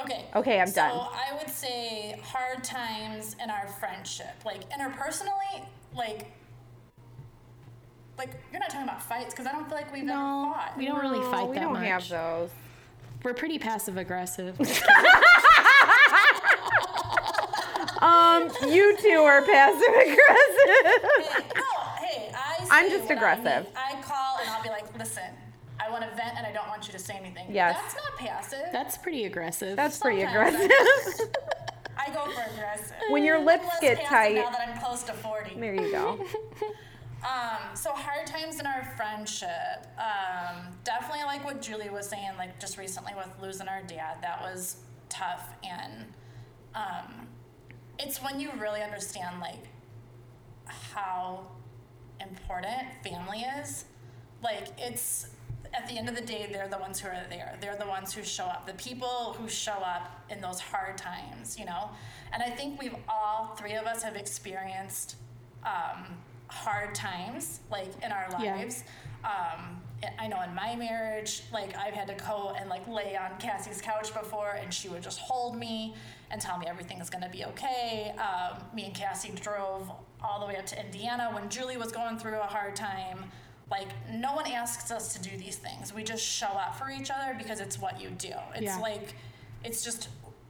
[0.02, 0.26] Okay.
[0.34, 0.90] Okay, I'm so done.
[0.92, 6.26] So I would say hard times in our friendship, like interpersonally, like,
[8.18, 10.76] like you're not talking about fights because I don't feel like we've No, ever fought.
[10.76, 11.86] we don't really No, fight we that don't much.
[11.86, 12.50] have those.
[13.22, 14.56] We're pretty passive aggressive.
[18.02, 21.10] Um, you two are passive aggressive.
[21.54, 21.62] no,
[21.98, 22.66] hey, I.
[22.70, 23.66] I'm just aggressive.
[23.76, 23.98] I, need.
[23.98, 25.22] I call and I'll be like, listen,
[25.80, 27.46] I want to vent and I don't want you to say anything.
[27.50, 27.76] Yes.
[27.80, 28.68] That's not passive.
[28.72, 29.76] That's pretty aggressive.
[29.76, 30.70] That's pretty aggressive.
[30.70, 32.96] I I go for aggressive.
[33.10, 34.36] When your lips Less get tight.
[34.36, 35.58] Now that I'm close to 40.
[35.58, 36.24] There you go.
[37.24, 39.86] Um, so hard times in our friendship.
[39.98, 44.40] Um, definitely like what Julie was saying, like just recently with losing our dad, that
[44.42, 44.76] was
[45.08, 45.48] tough.
[45.64, 46.04] And
[46.76, 47.26] um,
[47.98, 49.64] it's when you really understand like
[50.92, 51.46] how
[52.20, 53.84] important family is.
[54.42, 55.28] Like it's
[55.74, 57.56] at the end of the day, they're the ones who are there.
[57.60, 58.66] They're the ones who show up.
[58.66, 61.90] The people who show up in those hard times, you know.
[62.32, 65.16] And I think we've all three of us have experienced
[65.64, 66.04] um,
[66.48, 68.56] hard times, like in our Yeah.
[68.56, 68.84] lives.
[69.24, 69.82] Um,
[70.18, 73.80] I know in my marriage, like I've had to go and like lay on Cassie's
[73.80, 75.94] couch before, and she would just hold me
[76.30, 78.14] and tell me everything's gonna be okay.
[78.18, 79.90] Um, me and Cassie drove
[80.22, 83.30] all the way up to Indiana when Julie was going through a hard time.
[83.70, 85.92] Like no one asks us to do these things.
[85.94, 88.32] We just show up for each other because it's what you do.
[88.54, 88.78] It's Yeah.
[88.78, 89.14] like,
[89.64, 90.08] it's just,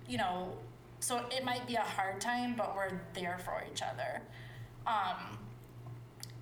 [0.09, 0.53] you know.
[1.01, 4.23] So it might be a hard time, but we're there for each other.
[4.87, 5.39] Um,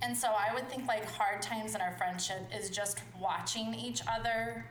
[0.01, 4.01] and so I would think like hard times in our friendship is just watching each
[4.07, 4.65] other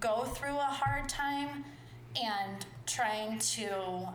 [0.00, 1.64] go through a hard time
[2.22, 4.08] and trying to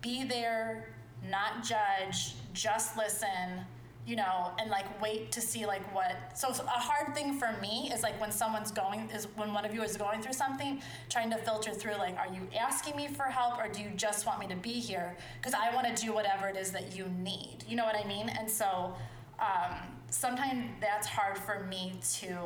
[0.00, 0.88] be there,
[1.28, 3.64] not judge, just listen,
[4.06, 6.16] you know, and like wait to see like what.
[6.34, 9.74] So a hard thing for me is like when someone's going is when one of
[9.74, 13.24] you is going through something, trying to filter through like, are you asking me for
[13.24, 15.16] help or do you just want me to be here?
[15.38, 17.58] Because I want to do whatever it is that you need.
[17.68, 18.28] You know what I mean?
[18.30, 18.94] And so
[19.38, 19.76] um,
[20.08, 22.36] sometimes that's hard for me to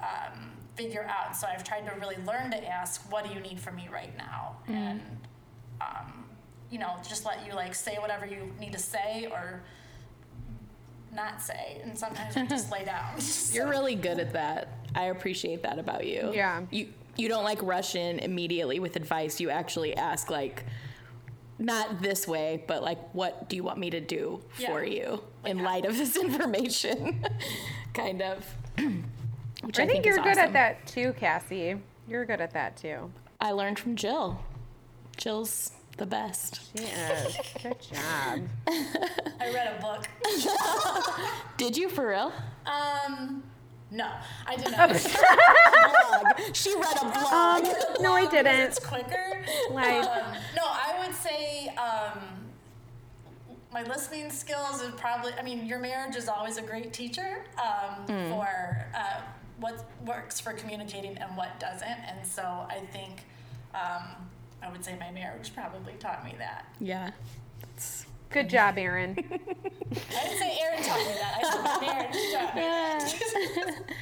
[0.00, 1.36] um, figure out.
[1.36, 4.16] So I've tried to really learn to ask, what do you need from me right
[4.16, 4.56] now?
[4.68, 5.00] And,
[5.80, 6.24] um,
[6.70, 9.62] you know, just let you like say whatever you need to say or
[11.12, 11.80] not say.
[11.82, 13.16] And sometimes we just lay down.
[13.52, 14.68] You're really good at that.
[14.94, 16.30] I appreciate that about you.
[16.32, 16.62] Yeah.
[16.70, 19.40] You you don't like rush in immediately with advice.
[19.40, 20.64] You actually ask like
[21.58, 25.08] not this way, but like what do you want me to do for Yeah.
[25.08, 27.24] you in light of this information?
[27.94, 28.46] kind of.
[29.68, 30.44] Which I think is you're good awesome.
[30.46, 31.76] at that too, Cassie.
[32.08, 33.10] You're good at that too.
[33.38, 34.40] I learned from Jill.
[35.18, 36.60] Jill's the best.
[36.74, 37.36] She is.
[37.62, 38.48] Good job.
[38.66, 40.08] I read a book.
[41.58, 42.32] Did you for real?
[42.64, 43.42] Um,
[43.90, 44.10] no,
[44.46, 44.96] I did not.
[46.56, 48.00] She read a blog.
[48.00, 48.46] No, I didn't.
[48.60, 49.44] It's quicker.
[49.70, 52.20] Like- Um, no, I would say um,
[53.72, 55.32] my listening skills is probably.
[55.38, 59.20] I mean, your marriage is always a great teacher um, for uh,
[59.60, 61.88] what works for communicating and what doesn't.
[61.88, 63.24] And so I think
[63.74, 64.02] um,
[64.62, 66.66] I would say my marriage probably taught me that.
[66.80, 67.10] yeah.
[68.30, 69.16] Good job, Aaron.
[69.18, 71.40] I didn't say Aaron taught me that.
[71.42, 73.14] I said my marriage
[73.54, 73.84] taught me.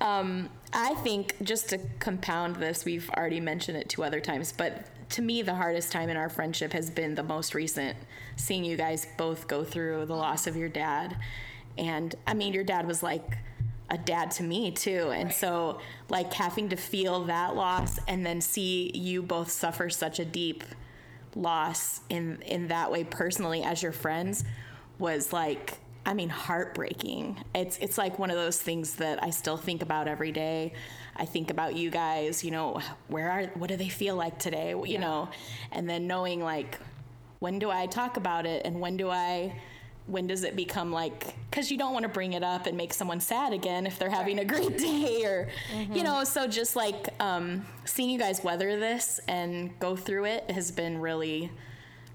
[0.00, 4.86] Um, I think just to compound this, we've already mentioned it two other times, but
[5.10, 7.96] to me, the hardest time in our friendship has been the most recent.
[8.36, 11.16] Seeing you guys both go through the loss of your dad,
[11.76, 13.38] and I mean, your dad was like
[13.90, 18.40] a dad to me too, and so like having to feel that loss and then
[18.40, 20.64] see you both suffer such a deep
[21.34, 24.44] loss in in that way personally as your friends
[24.98, 27.44] was like I mean heartbreaking.
[27.54, 30.72] It's it's like one of those things that I still think about every day.
[31.16, 34.74] I think about you guys, you know, where are what do they feel like today,
[34.86, 35.28] you know?
[35.70, 36.78] And then knowing like
[37.40, 39.60] when do I talk about it and when do I
[40.08, 42.92] when does it become like cuz you don't want to bring it up and make
[42.94, 45.48] someone sad again if they're having a great day or
[45.92, 50.50] you know so just like um seeing you guys weather this and go through it
[50.50, 51.50] has been really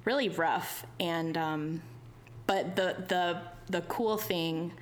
[0.05, 1.81] really rough and um
[2.47, 4.73] but the the the cool thing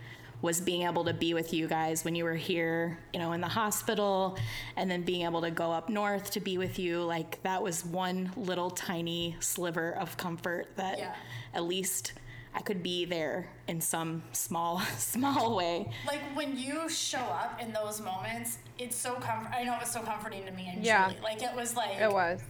[0.42, 3.42] was being able to be with you guys when you were here, you know, in
[3.42, 4.36] the hospital,
[4.76, 7.04] and then being able to go up north to be with you.
[7.04, 11.14] Like that was one little tiny sliver of comfort that Yeah.
[11.54, 12.14] at least
[12.54, 15.90] I could be there in some small small way.
[16.06, 19.52] like when you show up in those moments, it's so comfort.
[19.56, 21.10] I know it was so comforting to me and Yeah.
[21.10, 21.22] Julie.
[21.22, 22.42] Like it was like It was.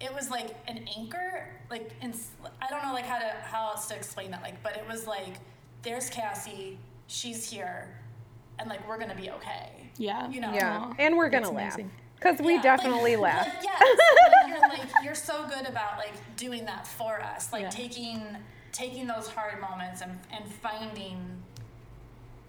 [0.00, 1.48] it was like an anchor.
[1.70, 2.12] Like in,
[2.60, 4.42] I don't know like how to how else to explain that.
[4.42, 5.36] Like, but it was like
[5.82, 7.88] there's Cassie, she's here,
[8.58, 9.90] and like we're gonna be okay.
[9.96, 10.28] Yeah.
[10.30, 10.52] You know.
[10.52, 10.92] Yeah.
[10.98, 11.76] And we're going to laugh.
[12.16, 13.54] Because we Yeah, definitely like, laughed.
[13.56, 17.62] Like, yes, like, you're like you're so good about like doing that for us, like
[17.64, 17.70] Yeah.
[17.70, 18.36] taking
[18.72, 21.18] taking those hard moments and and finding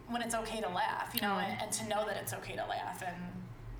[0.09, 2.65] when it's okay to laugh, you know, and, and to know that it's okay to
[2.65, 3.15] laugh and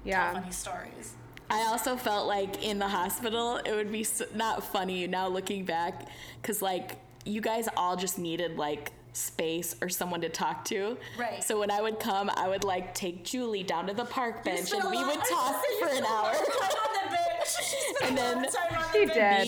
[0.06, 0.32] Yeah.
[0.32, 1.13] tell funny stories.
[1.49, 5.65] I also felt like in the hospital, it would be so, not funny now looking
[5.65, 6.08] back,
[6.41, 10.97] because like you guys all just needed like space or someone to talk to.
[11.19, 11.43] Right.
[11.43, 14.71] So when I would come, I would like take Julie down to the park bench
[14.71, 16.34] and we would talk for an hour.
[18.04, 18.16] On the bench.
[18.16, 18.46] and then
[18.94, 19.48] She did.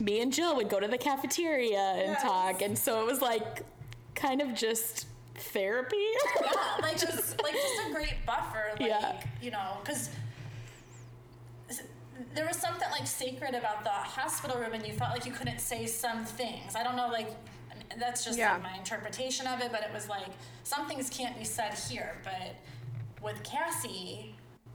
[0.00, 2.22] me, me and Jill would go to the cafeteria and Yes.
[2.22, 3.62] talk, and so it was like
[4.14, 5.96] kind of just therapy.
[6.40, 6.50] Yeah,
[6.82, 9.20] like just like just a great buffer, like Yeah.
[9.40, 10.10] you know, because
[12.34, 15.60] there was something like sacred about the hospital room, and you felt like you couldn't
[15.60, 16.74] say some things.
[16.76, 17.28] I don't know, like
[17.98, 18.52] that's just Yeah.
[18.54, 20.28] like my interpretation of it, but it was like
[20.64, 22.54] some things can't be said here, but
[23.22, 24.31] with Cassie.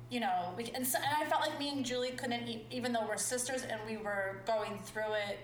[0.10, 2.94] You know, we, and, so, and I felt like me and Julie couldn't, e- even
[2.94, 5.38] though we're sisters and we were going through it,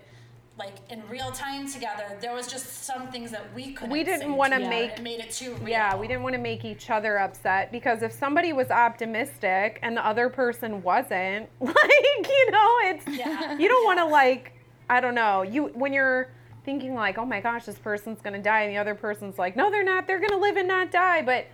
[0.58, 2.15] like in real time together.
[2.21, 3.89] There was just some things that we couldn't.
[3.91, 5.69] We didn't wanna make- It made it too real.
[5.69, 9.97] Yeah, we didn't want to make each other upset because if somebody was optimistic and
[9.97, 13.58] the other person wasn't, like, you know, it's Yeah.
[13.58, 14.54] you don't want to like
[14.89, 15.41] I don't know.
[15.41, 16.30] You when you're
[16.65, 19.71] thinking like, "Oh my gosh, this person's to die." And the other person's like, "No,
[19.71, 20.06] they're not.
[20.08, 21.47] They're to live and not die." But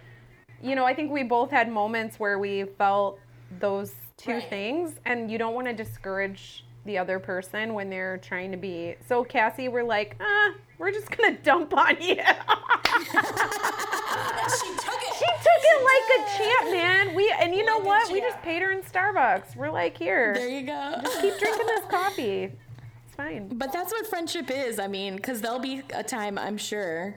[0.61, 3.19] you know, I think we both had moments where we felt
[3.59, 4.49] those two Right.
[4.49, 8.95] things and you don't want to discourage the other person when they're trying to be.
[9.07, 12.15] So Cassie, we're like, "Ah, we're just going to dump on you."
[14.49, 15.13] She took it.
[15.19, 17.15] She took it like a champ, man.
[17.15, 18.11] We and you know Like a what?
[18.11, 19.55] We just paid her in Starbucks.
[19.55, 20.95] We're like, here, there you go.
[21.03, 22.43] just keep drinking this coffee.
[23.05, 23.49] It's fine.
[23.49, 24.79] But that's what friendship is.
[24.79, 27.15] I mean, because there'll be a time, I'm sure,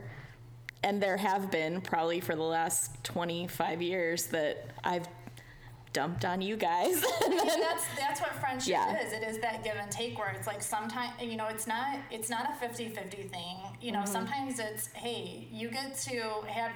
[0.83, 5.07] and there have been probably for the last 25 years that I've
[5.93, 7.03] dumped on you guys.
[7.25, 9.05] And that's that's what friendship Yeah.
[9.05, 9.13] is.
[9.13, 12.29] It is that give and take where it's like sometimes you know it's not it's
[12.29, 13.57] not a 50-50 thing.
[13.81, 14.11] You know, Mm-hmm.
[14.11, 16.71] sometimes it's hey, you get to have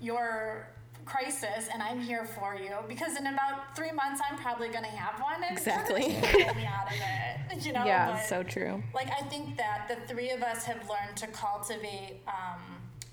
[0.00, 0.66] your
[1.04, 5.20] crisis and I'm here for you because in about three months I'm probably gonna have
[5.20, 6.00] one Exactly.
[6.22, 7.62] get me out of it.
[7.66, 8.82] You know, Yeah, but- so true.
[8.94, 12.60] like I think that the three of us have learned to cultivate um,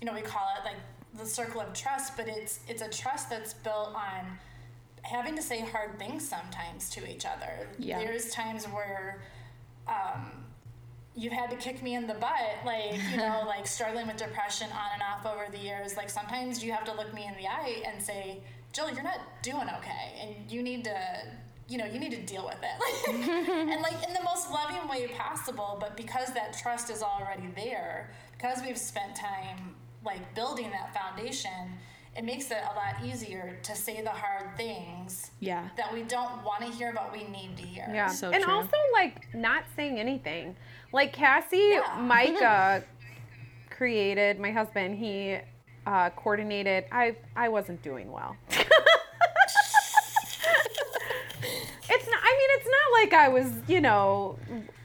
[0.00, 0.76] you know we call it like
[1.18, 4.38] the circle of trust but it's it's a trust that's built on
[5.02, 7.68] having to say hard things sometimes to each other.
[7.78, 7.98] Yeah.
[7.98, 9.22] there's times where
[9.88, 10.44] um,
[11.14, 14.68] you've had to kick me in the butt like you know like struggling with depression
[14.70, 15.96] on and off over the years.
[15.96, 18.40] Like sometimes you have to look me in the eye and say
[18.72, 20.96] jill you're not doing okay and you need to
[21.68, 23.50] you know you need to deal with it.
[23.50, 28.10] And like in the most loving way possible but because that trust is already there
[28.36, 31.50] because we've spent time like building that foundation
[32.16, 35.68] it makes it a lot easier to say the hard things Yeah.
[35.76, 38.08] that we don't want to hear but we need to hear Yeah.
[38.08, 38.52] So and true.
[38.52, 40.56] also like not saying anything.
[40.92, 41.98] Like Cassie, Yeah.
[42.00, 42.80] Mike uh,
[43.70, 44.96] created my husband.
[44.98, 45.38] He
[45.86, 46.84] uh, coordinated.
[46.90, 48.34] I I wasn't doing well.
[48.50, 48.68] it's
[52.08, 52.20] not.
[52.22, 53.50] I mean, it's not like I was.
[53.68, 54.38] You know.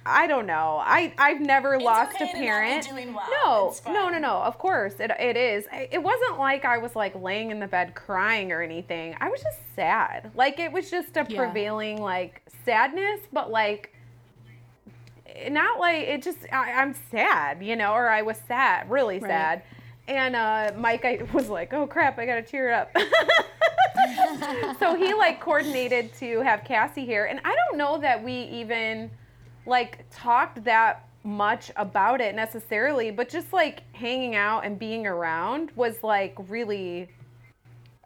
[0.08, 0.80] I don't know.
[0.86, 2.88] I I've never lost okay a to not be parent.
[2.88, 3.76] doing well.
[3.88, 4.34] No, no, no, no.
[4.38, 5.66] Of course, it it is.
[5.74, 9.16] It wasn't like I was like laying in the bed crying or anything.
[9.20, 10.30] I was just sad.
[10.36, 11.38] Like it was just a Yeah.
[11.38, 13.96] prevailing like sadness, but like
[15.50, 19.30] not like it just I, I'm sad, you know, or I was sad, really Right.
[19.32, 19.64] sad.
[20.08, 22.96] And uh, Mike I was like, oh crap, I gotta tear it up.
[24.80, 29.10] so he like coordinated to have Cassie here, and I don't know that we even
[29.66, 35.72] like talked that much about it necessarily, but just like hanging out and being around
[35.76, 37.10] was like really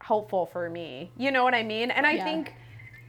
[0.02, 1.12] helpful for me.
[1.18, 1.92] You know what I mean?
[1.92, 2.24] And I Yeah.
[2.24, 2.54] think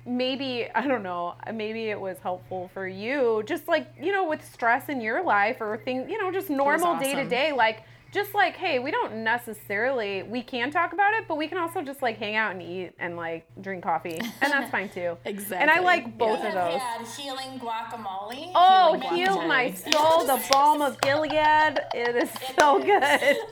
[0.07, 4.45] maybe I don't know, maybe it was helpful for you just like, you know, with
[4.45, 8.35] stress in your life or things, you know, just normal day to day like just
[8.35, 12.03] like, hey, we don't necessarily we can talk about it, but we can also just
[12.03, 14.19] like hang out and eat and like drink coffee.
[14.41, 15.17] And that's fine too.
[15.25, 15.57] Exactly.
[15.61, 16.81] And I like both We of have those.
[16.81, 18.51] had healing guacamole.
[18.55, 19.49] Oh, Healing heal guacamole.
[19.49, 21.79] my soul, the balm of Gilead.
[21.95, 22.85] It is so is.
[22.85, 23.37] good.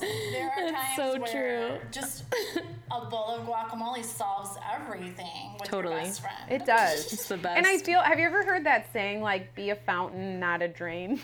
[0.00, 1.88] There are It's times so where true.
[1.90, 2.24] just
[2.90, 5.94] a bowl of guacamole solves everything with Totally.
[5.96, 6.36] your best friend.
[6.50, 7.12] It does.
[7.12, 7.56] It's the best.
[7.56, 10.68] And I feel, have you ever heard that saying, like, be a fountain, not a
[10.68, 11.20] drain?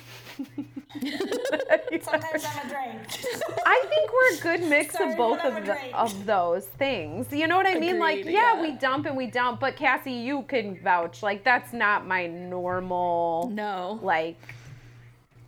[2.02, 3.00] Sometimes I'm a drain.
[3.64, 7.32] I think we're a good mix Sorry, of both of, the, of those things.
[7.32, 7.98] You know what I mean?
[7.98, 8.62] Like, yeah, yeah.
[8.62, 11.22] we dump and we dump, but Cassie, you can vouch.
[11.22, 14.00] Like, that's not my normal, no.
[14.02, 14.36] like,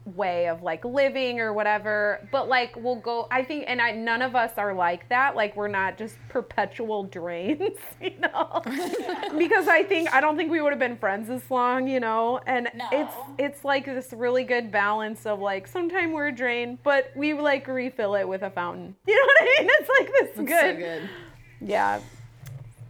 [0.05, 4.21] way of like living or whatever but like we'll go i think and i none
[4.21, 8.63] of us are like that like we're not just perpetual drains you know?
[9.39, 12.41] Because i think i don't think we would have been friends this long you know?
[12.47, 12.89] And No.
[12.93, 17.33] it's it's like this really good balance of like sometimes we're a drain but we
[17.35, 18.97] like refill it with a fountain.
[19.07, 19.71] You know what i mean?
[19.79, 20.75] It's like this That's good.
[20.75, 21.11] so good.
[21.61, 22.01] yeah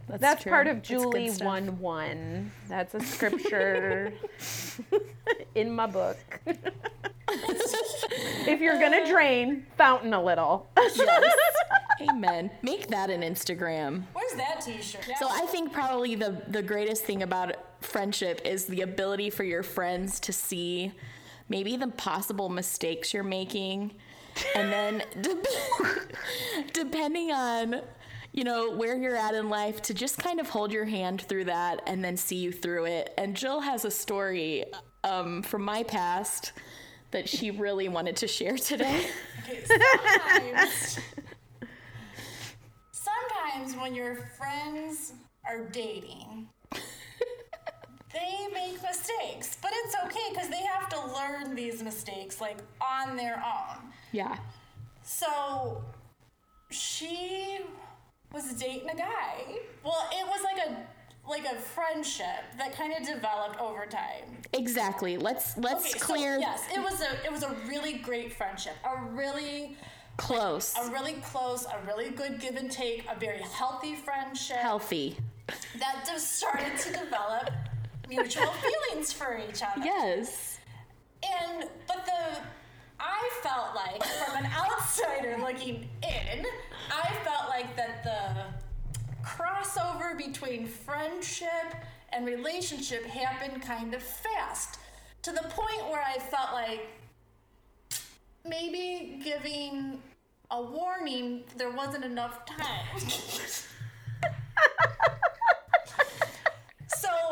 [0.07, 0.51] that's true.
[0.51, 1.45] part of Julie stuff.
[1.47, 2.51] 1 1.
[2.69, 4.13] That's a scripture
[5.55, 6.17] in my book.
[7.27, 10.67] if you're going to drain, fountain a little.
[12.01, 12.51] Amen.
[12.61, 14.03] Make that an Instagram.
[14.13, 15.05] Where's that T-shirt?
[15.19, 19.63] So I think probably the the greatest thing about friendship is the ability for your
[19.63, 20.91] friends to see
[21.49, 23.93] maybe the possible mistakes you're making,
[24.55, 25.37] and then de-
[26.73, 27.81] depending on
[28.33, 31.45] you know where you're at in life to just kind of hold your hand through
[31.45, 33.13] that and then see you through it.
[33.17, 34.65] And Jill has a story
[35.03, 36.51] um, from my past
[37.11, 39.05] that she really wanted to share today.
[39.43, 40.99] Okay, sometimes,
[42.91, 45.13] sometimes when your friends
[45.47, 46.47] are dating,
[48.13, 53.15] they make mistakes, but it's okay because they have to learn these mistakes like on
[53.15, 53.91] their own.
[54.11, 54.37] yeah.
[55.03, 55.83] So
[56.69, 57.59] she
[58.33, 59.59] was dating a guy.
[59.83, 60.87] Well, it was like a
[61.29, 64.25] like a friendship that kind of developed over time.
[64.51, 65.17] Exactly.
[65.17, 68.73] Let's let's Okay, so, clear yes, it was a it was a really great friendship.
[68.83, 69.77] A really
[70.17, 70.73] close.
[70.75, 75.17] a really close, a really good give and take, a very healthy friendship healthy.
[75.79, 77.49] that just started to develop
[78.09, 78.51] mutual
[78.91, 79.83] feelings for each other.
[79.83, 80.59] Yes.
[81.23, 82.39] And but the
[83.03, 86.45] I felt like from an outsider looking in,
[86.89, 91.75] I felt like that the crossover between friendship
[92.13, 94.79] and relationship happened kind of fast
[95.23, 96.87] to the point where I felt like
[98.45, 100.01] maybe giving
[100.51, 103.01] a warning there wasn't enough time.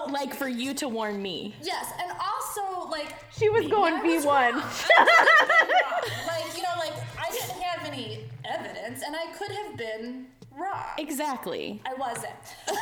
[0.05, 1.55] so Like for you to warn me.
[1.61, 4.25] yes, and also like She was going I was V1.
[4.25, 4.53] wrong.
[4.53, 6.27] I was wrong.
[6.27, 10.27] like you know, like I didn't have any evidence, and I could have been
[10.57, 10.85] wrong.
[10.97, 11.81] Exactly.
[11.85, 12.33] I wasn't.
[12.67, 12.75] But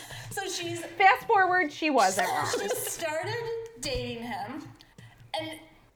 [0.30, 2.46] so she's Fast forward, she wasn't wrong.
[2.60, 3.34] she started
[3.80, 4.62] dating him,
[5.38, 5.48] and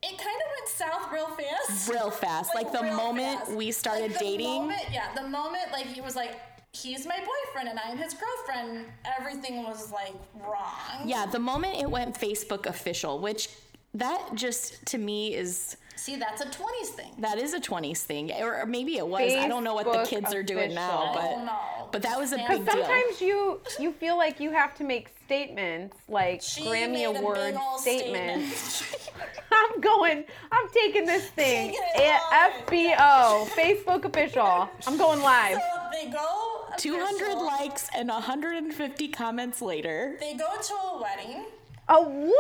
[0.03, 1.89] it kind of went south real fast.
[1.91, 2.55] Real fast.
[2.55, 3.53] Like, the moment fast.
[3.53, 4.47] we started Like, the dating.
[4.63, 6.41] moment- yeah, the moment like he was like,
[6.73, 8.87] he's my boyfriend and I'm his girlfriend.
[9.19, 11.07] Everything was like wrong.
[11.09, 13.49] Yeah, the moment it went Facebook official, which
[13.95, 17.13] that just to me is See, that's a 20s thing.
[17.19, 18.33] that is a 20s thing.
[18.41, 19.21] Or maybe it was.
[19.35, 21.11] I don't know what the Facebook kids are doing now, official.
[21.11, 21.89] I but don't know.
[21.93, 22.85] but that was a Because big deal.
[22.85, 27.19] Sometimes you you feel like you have to make statements like She Grammy made a
[27.19, 29.09] Award ol' statements.
[29.53, 30.25] I'm going.
[30.51, 31.73] I'm taking this thing.
[31.73, 34.71] Taking it eh, A- FBO Facebook official.
[34.87, 35.59] I'm going live.
[36.01, 40.17] So they go 200 likes and 150 comments later.
[40.21, 41.45] They go to a wedding.
[41.89, 42.35] A what?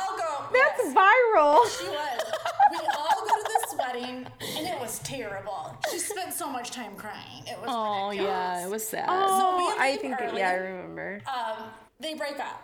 [0.00, 0.44] All go.
[0.52, 1.78] That's yes, viral.
[1.78, 2.22] she was.
[2.70, 4.26] We all go to this wedding,
[4.56, 5.76] and it was terrible.
[5.90, 7.44] She spent so much time crying.
[7.46, 7.68] It was.
[7.68, 8.32] Oh ridiculous.
[8.32, 9.06] yeah, it was sad.
[9.08, 10.38] Oh, we I leave think early.
[10.38, 11.20] yeah, I remember.
[11.26, 11.64] Um,
[12.00, 12.62] they break up.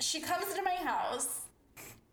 [0.00, 1.42] She comes to my house,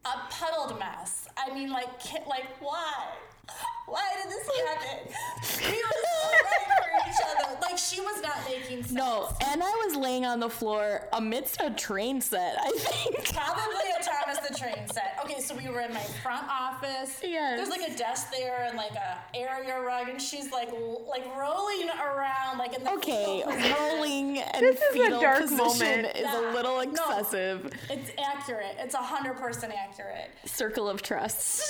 [0.05, 1.27] a puddled mess.
[1.37, 3.07] I mean, like, ki- like why?
[3.85, 5.71] Why did this happen?
[5.71, 7.57] We were so ready for each other.
[7.61, 8.91] Like she was not making sense.
[8.91, 13.33] No, and I was laying on the floor amidst a train set, I think.
[13.33, 15.17] Probably a Thomas the Train set.
[15.23, 17.21] Okay, so we were in my front office.
[17.23, 17.57] Yes.
[17.57, 20.69] There's like a desk there and like a area rug, and she's like
[21.07, 25.87] like rolling around like in the Okay, rolling and This is a fetal dark position
[26.03, 26.15] moment.
[26.17, 26.51] is Yeah.
[26.51, 26.81] a little No.
[26.91, 27.71] excessive.
[27.89, 28.75] It's accurate.
[28.79, 30.29] It's hundred percent accurate.
[30.45, 31.63] Circle of trust.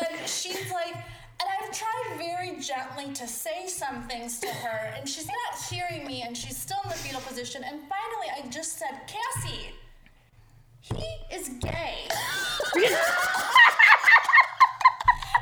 [0.00, 5.08] And she's like, and I've tried very gently to say some things to her, and
[5.08, 7.62] she's not hearing me, and she's still in the fetal position.
[7.64, 9.72] And finally, I just said, Cassie,
[10.80, 11.04] he
[11.34, 12.08] is gay.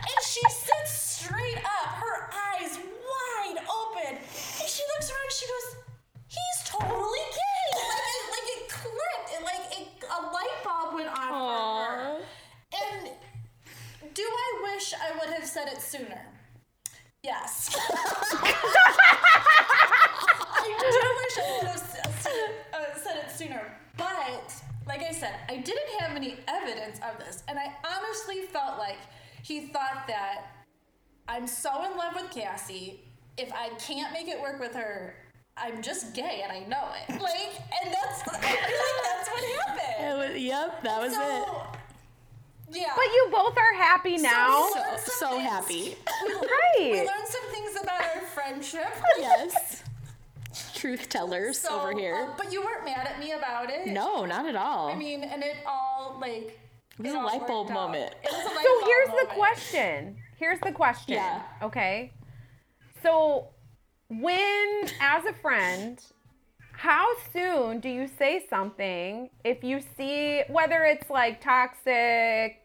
[0.05, 5.47] and she sits straight up, her eyes wide open, and she looks around and she
[5.47, 5.77] goes,
[6.29, 7.65] he's totally gay.
[7.77, 12.21] Like it, like it clicked, and like it, a light bulb went off for her.
[12.73, 13.11] And
[14.15, 16.21] do I wish I would have said it sooner?
[17.23, 17.75] Yes.
[18.35, 18.37] I
[20.81, 23.63] do wish I would have s- said it, uh, said it sooner.
[23.97, 24.53] But,
[24.87, 27.45] like I said, I didn't have any evidence of this.
[27.47, 28.99] And I honestly felt like
[29.43, 30.47] he thought that
[31.29, 33.01] I'm so in love with Cassie.
[33.37, 35.15] If I can't make it work with her,
[35.57, 37.09] I'm just gay and I know it.
[37.23, 37.55] Like,
[37.85, 40.09] and that's, I feel like that's what happened.
[40.09, 41.49] It was, yep, that was it.
[42.81, 42.95] Yeah.
[43.43, 44.65] But you both are happy now.
[44.67, 45.97] we So, so happy.
[46.25, 46.49] We Right.
[46.79, 48.93] We learned some things about our friendship.
[49.19, 49.83] yes.
[50.75, 52.29] Truth tellers So, over here.
[52.31, 53.87] uh, but you weren't mad at me about it.
[53.87, 54.91] no, not at all.
[54.91, 56.59] I mean, and it all like.
[56.99, 57.75] It was a light bulb out.
[57.75, 58.15] moment.
[58.23, 60.17] It was a light So bulb here's the question.
[60.37, 61.15] Here's the question.
[61.15, 61.43] Yeah.
[61.63, 62.13] Okay.
[63.03, 63.49] So
[64.09, 65.99] when, as a friend,
[66.73, 72.59] how soon do you say something if you see whether it's like toxic,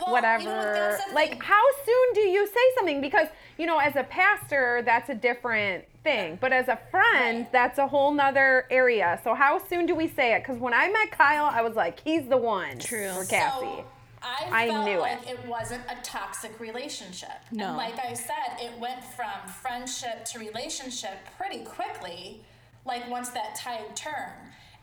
[0.00, 0.42] Well, whatever.
[0.42, 3.00] you know what, that's the like, how soon do you say something?
[3.00, 6.38] Because, you know, as a pastor, that's a different thing.
[6.40, 7.52] But as a friend, Right.
[7.52, 9.20] that's a whole nother area.
[9.24, 10.40] So, how soon do we say it?
[10.42, 13.08] Because when I met Kyle, I was like, he's the one True.
[13.14, 13.66] for So, Cassie.
[13.66, 13.84] So
[14.22, 15.38] I, I felt knew like it.
[15.42, 15.46] it.
[15.46, 17.30] wasn't a toxic relationship.
[17.52, 17.68] No.
[17.68, 19.30] And like I said, it went from
[19.62, 22.40] friendship to relationship pretty quickly,
[22.84, 24.32] like once that tide turned.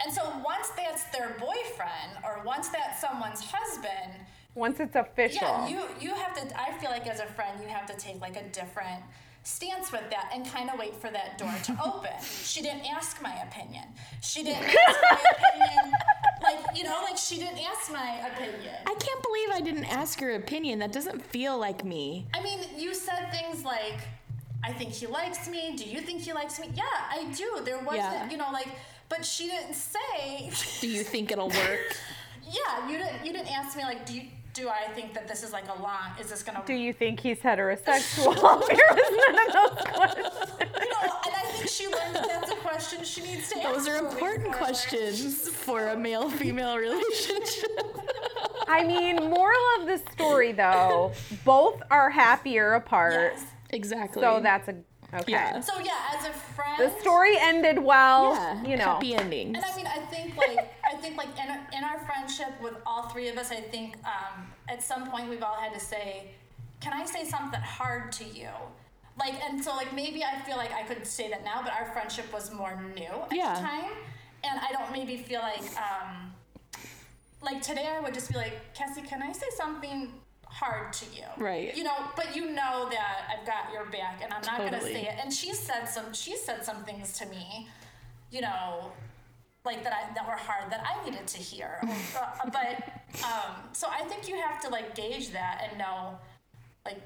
[0.03, 4.13] And so once that's their boyfriend or once that's someone's husband,
[4.55, 5.41] Once it's official.
[5.41, 6.59] yeah, you you have to.
[6.59, 9.01] I feel like as a friend, you have to take like a different
[9.45, 12.11] stance with that and kind of wait for that door to open.
[12.43, 13.83] she didn't ask my opinion.
[14.21, 15.91] She didn't ask my opinion.
[16.41, 18.75] Like you know, like she didn't ask my opinion.
[18.85, 20.79] I can't believe I didn't ask your opinion.
[20.79, 22.27] That doesn't feel like me.
[22.33, 23.99] I mean, you said things like,
[24.63, 25.75] I think he likes me.
[25.75, 26.69] Do you think he likes me?
[26.75, 27.61] Yeah, I do.
[27.65, 28.29] There wasn't, Yeah.
[28.29, 28.67] you know, like,
[29.09, 31.97] but she didn't say, Do you think it'll work?
[32.43, 34.23] yeah, you didn't, you didn't ask me, like, do you,
[34.53, 37.19] do I think that this is like a long, is this gonna, do you think
[37.19, 38.35] he's heterosexual?
[38.67, 40.27] there was none of those questions.
[40.59, 43.73] you know, and I think she learned that that's a question she needs to ask.
[43.75, 47.71] Those are important questions for a male female relationship.
[48.67, 53.33] I mean, moral of the story, though, both are happier apart.
[53.35, 53.45] Yes.
[53.71, 54.21] exactly.
[54.21, 54.75] So that's a
[55.15, 55.31] okay.
[55.31, 55.59] Yeah.
[55.61, 58.33] So yeah, as a friend, The story ended well.
[58.33, 58.85] yeah, you know.
[58.85, 59.57] happy endings.
[59.57, 62.75] And I mean, I think like I think like in our, in our friendship with
[62.85, 66.31] all three of us, I think um, at some point we've all had to say,
[66.79, 68.49] "Can I say something hard to you?"
[69.19, 71.87] Like, and so like maybe I feel like I could say that now, but our
[71.91, 73.53] friendship was more new at Yeah.
[73.55, 73.91] the time,
[74.43, 76.33] and I don't maybe feel like um,
[77.41, 80.11] like today I would just be like, Cassie, can I say something
[80.45, 81.25] hard to you?
[81.37, 81.75] Right.
[81.75, 85.03] You know, but you know that I've got your back, and I'm not gonna say
[85.03, 85.15] it.
[85.21, 87.67] And she said some she said some things to me,
[88.31, 88.91] you know,
[89.65, 91.79] like that I that were hard that I needed to hear.
[92.15, 96.17] Uh, but um, so I think you have to like gauge that and know,
[96.85, 97.01] like,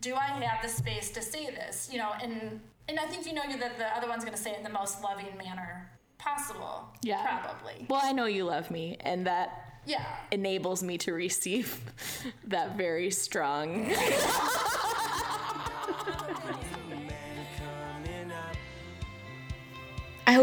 [0.00, 1.88] do I have the space to say this?
[1.92, 4.58] You know, and and I think you know that the other one's gonna say it
[4.58, 6.88] in the most loving manner possible.
[7.02, 7.22] Yeah.
[7.42, 7.86] Probably.
[7.88, 9.48] well, I know you love me, and that
[9.86, 10.04] Yeah.
[10.30, 11.80] enables me to receive
[12.46, 13.90] that very strong.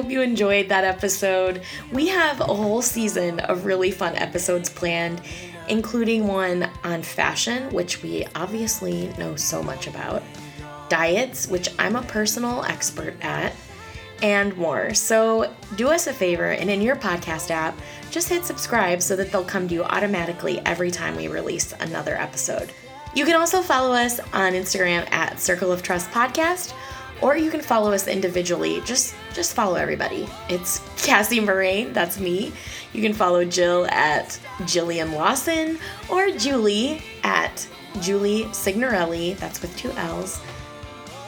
[0.08, 1.62] hope you enjoyed that episode.
[1.92, 5.20] We have a whole season of really fun episodes planned,
[5.68, 10.24] including one on fashion, which we obviously know so much about,
[10.88, 13.54] diets, which I'm a personal expert at,
[14.22, 14.94] and more.
[14.94, 17.78] So do us a favor and in your podcast app,
[18.10, 22.16] just hit subscribe so that they'll come to you automatically every time we release another
[22.16, 22.72] episode.
[23.14, 26.74] You can also follow us on Instagram at Circle of Trust Podcast,
[27.22, 28.82] or you can follow us individually.
[28.86, 30.28] Just just follow everybody.
[30.50, 32.52] It's Cassie Morain, that's me.
[32.94, 37.68] You can follow Jill at Jillian Lawson or Julie at
[38.02, 40.40] Julie Signorelli, that's with two L's,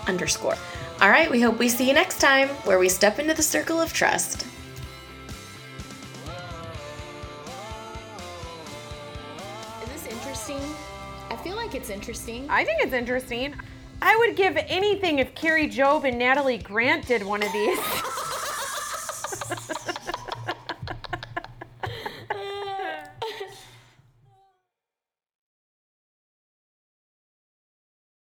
[0.07, 0.55] underscore.
[1.01, 3.79] All right, we hope we see you next time where we step into the circle
[3.79, 4.45] of trust.
[9.81, 10.59] Is this interesting?
[11.29, 12.47] I feel like it's interesting.
[12.49, 13.55] I think it's interesting.
[14.01, 17.79] I would give anything if Kari Jobe and Natalie Grant did one of these.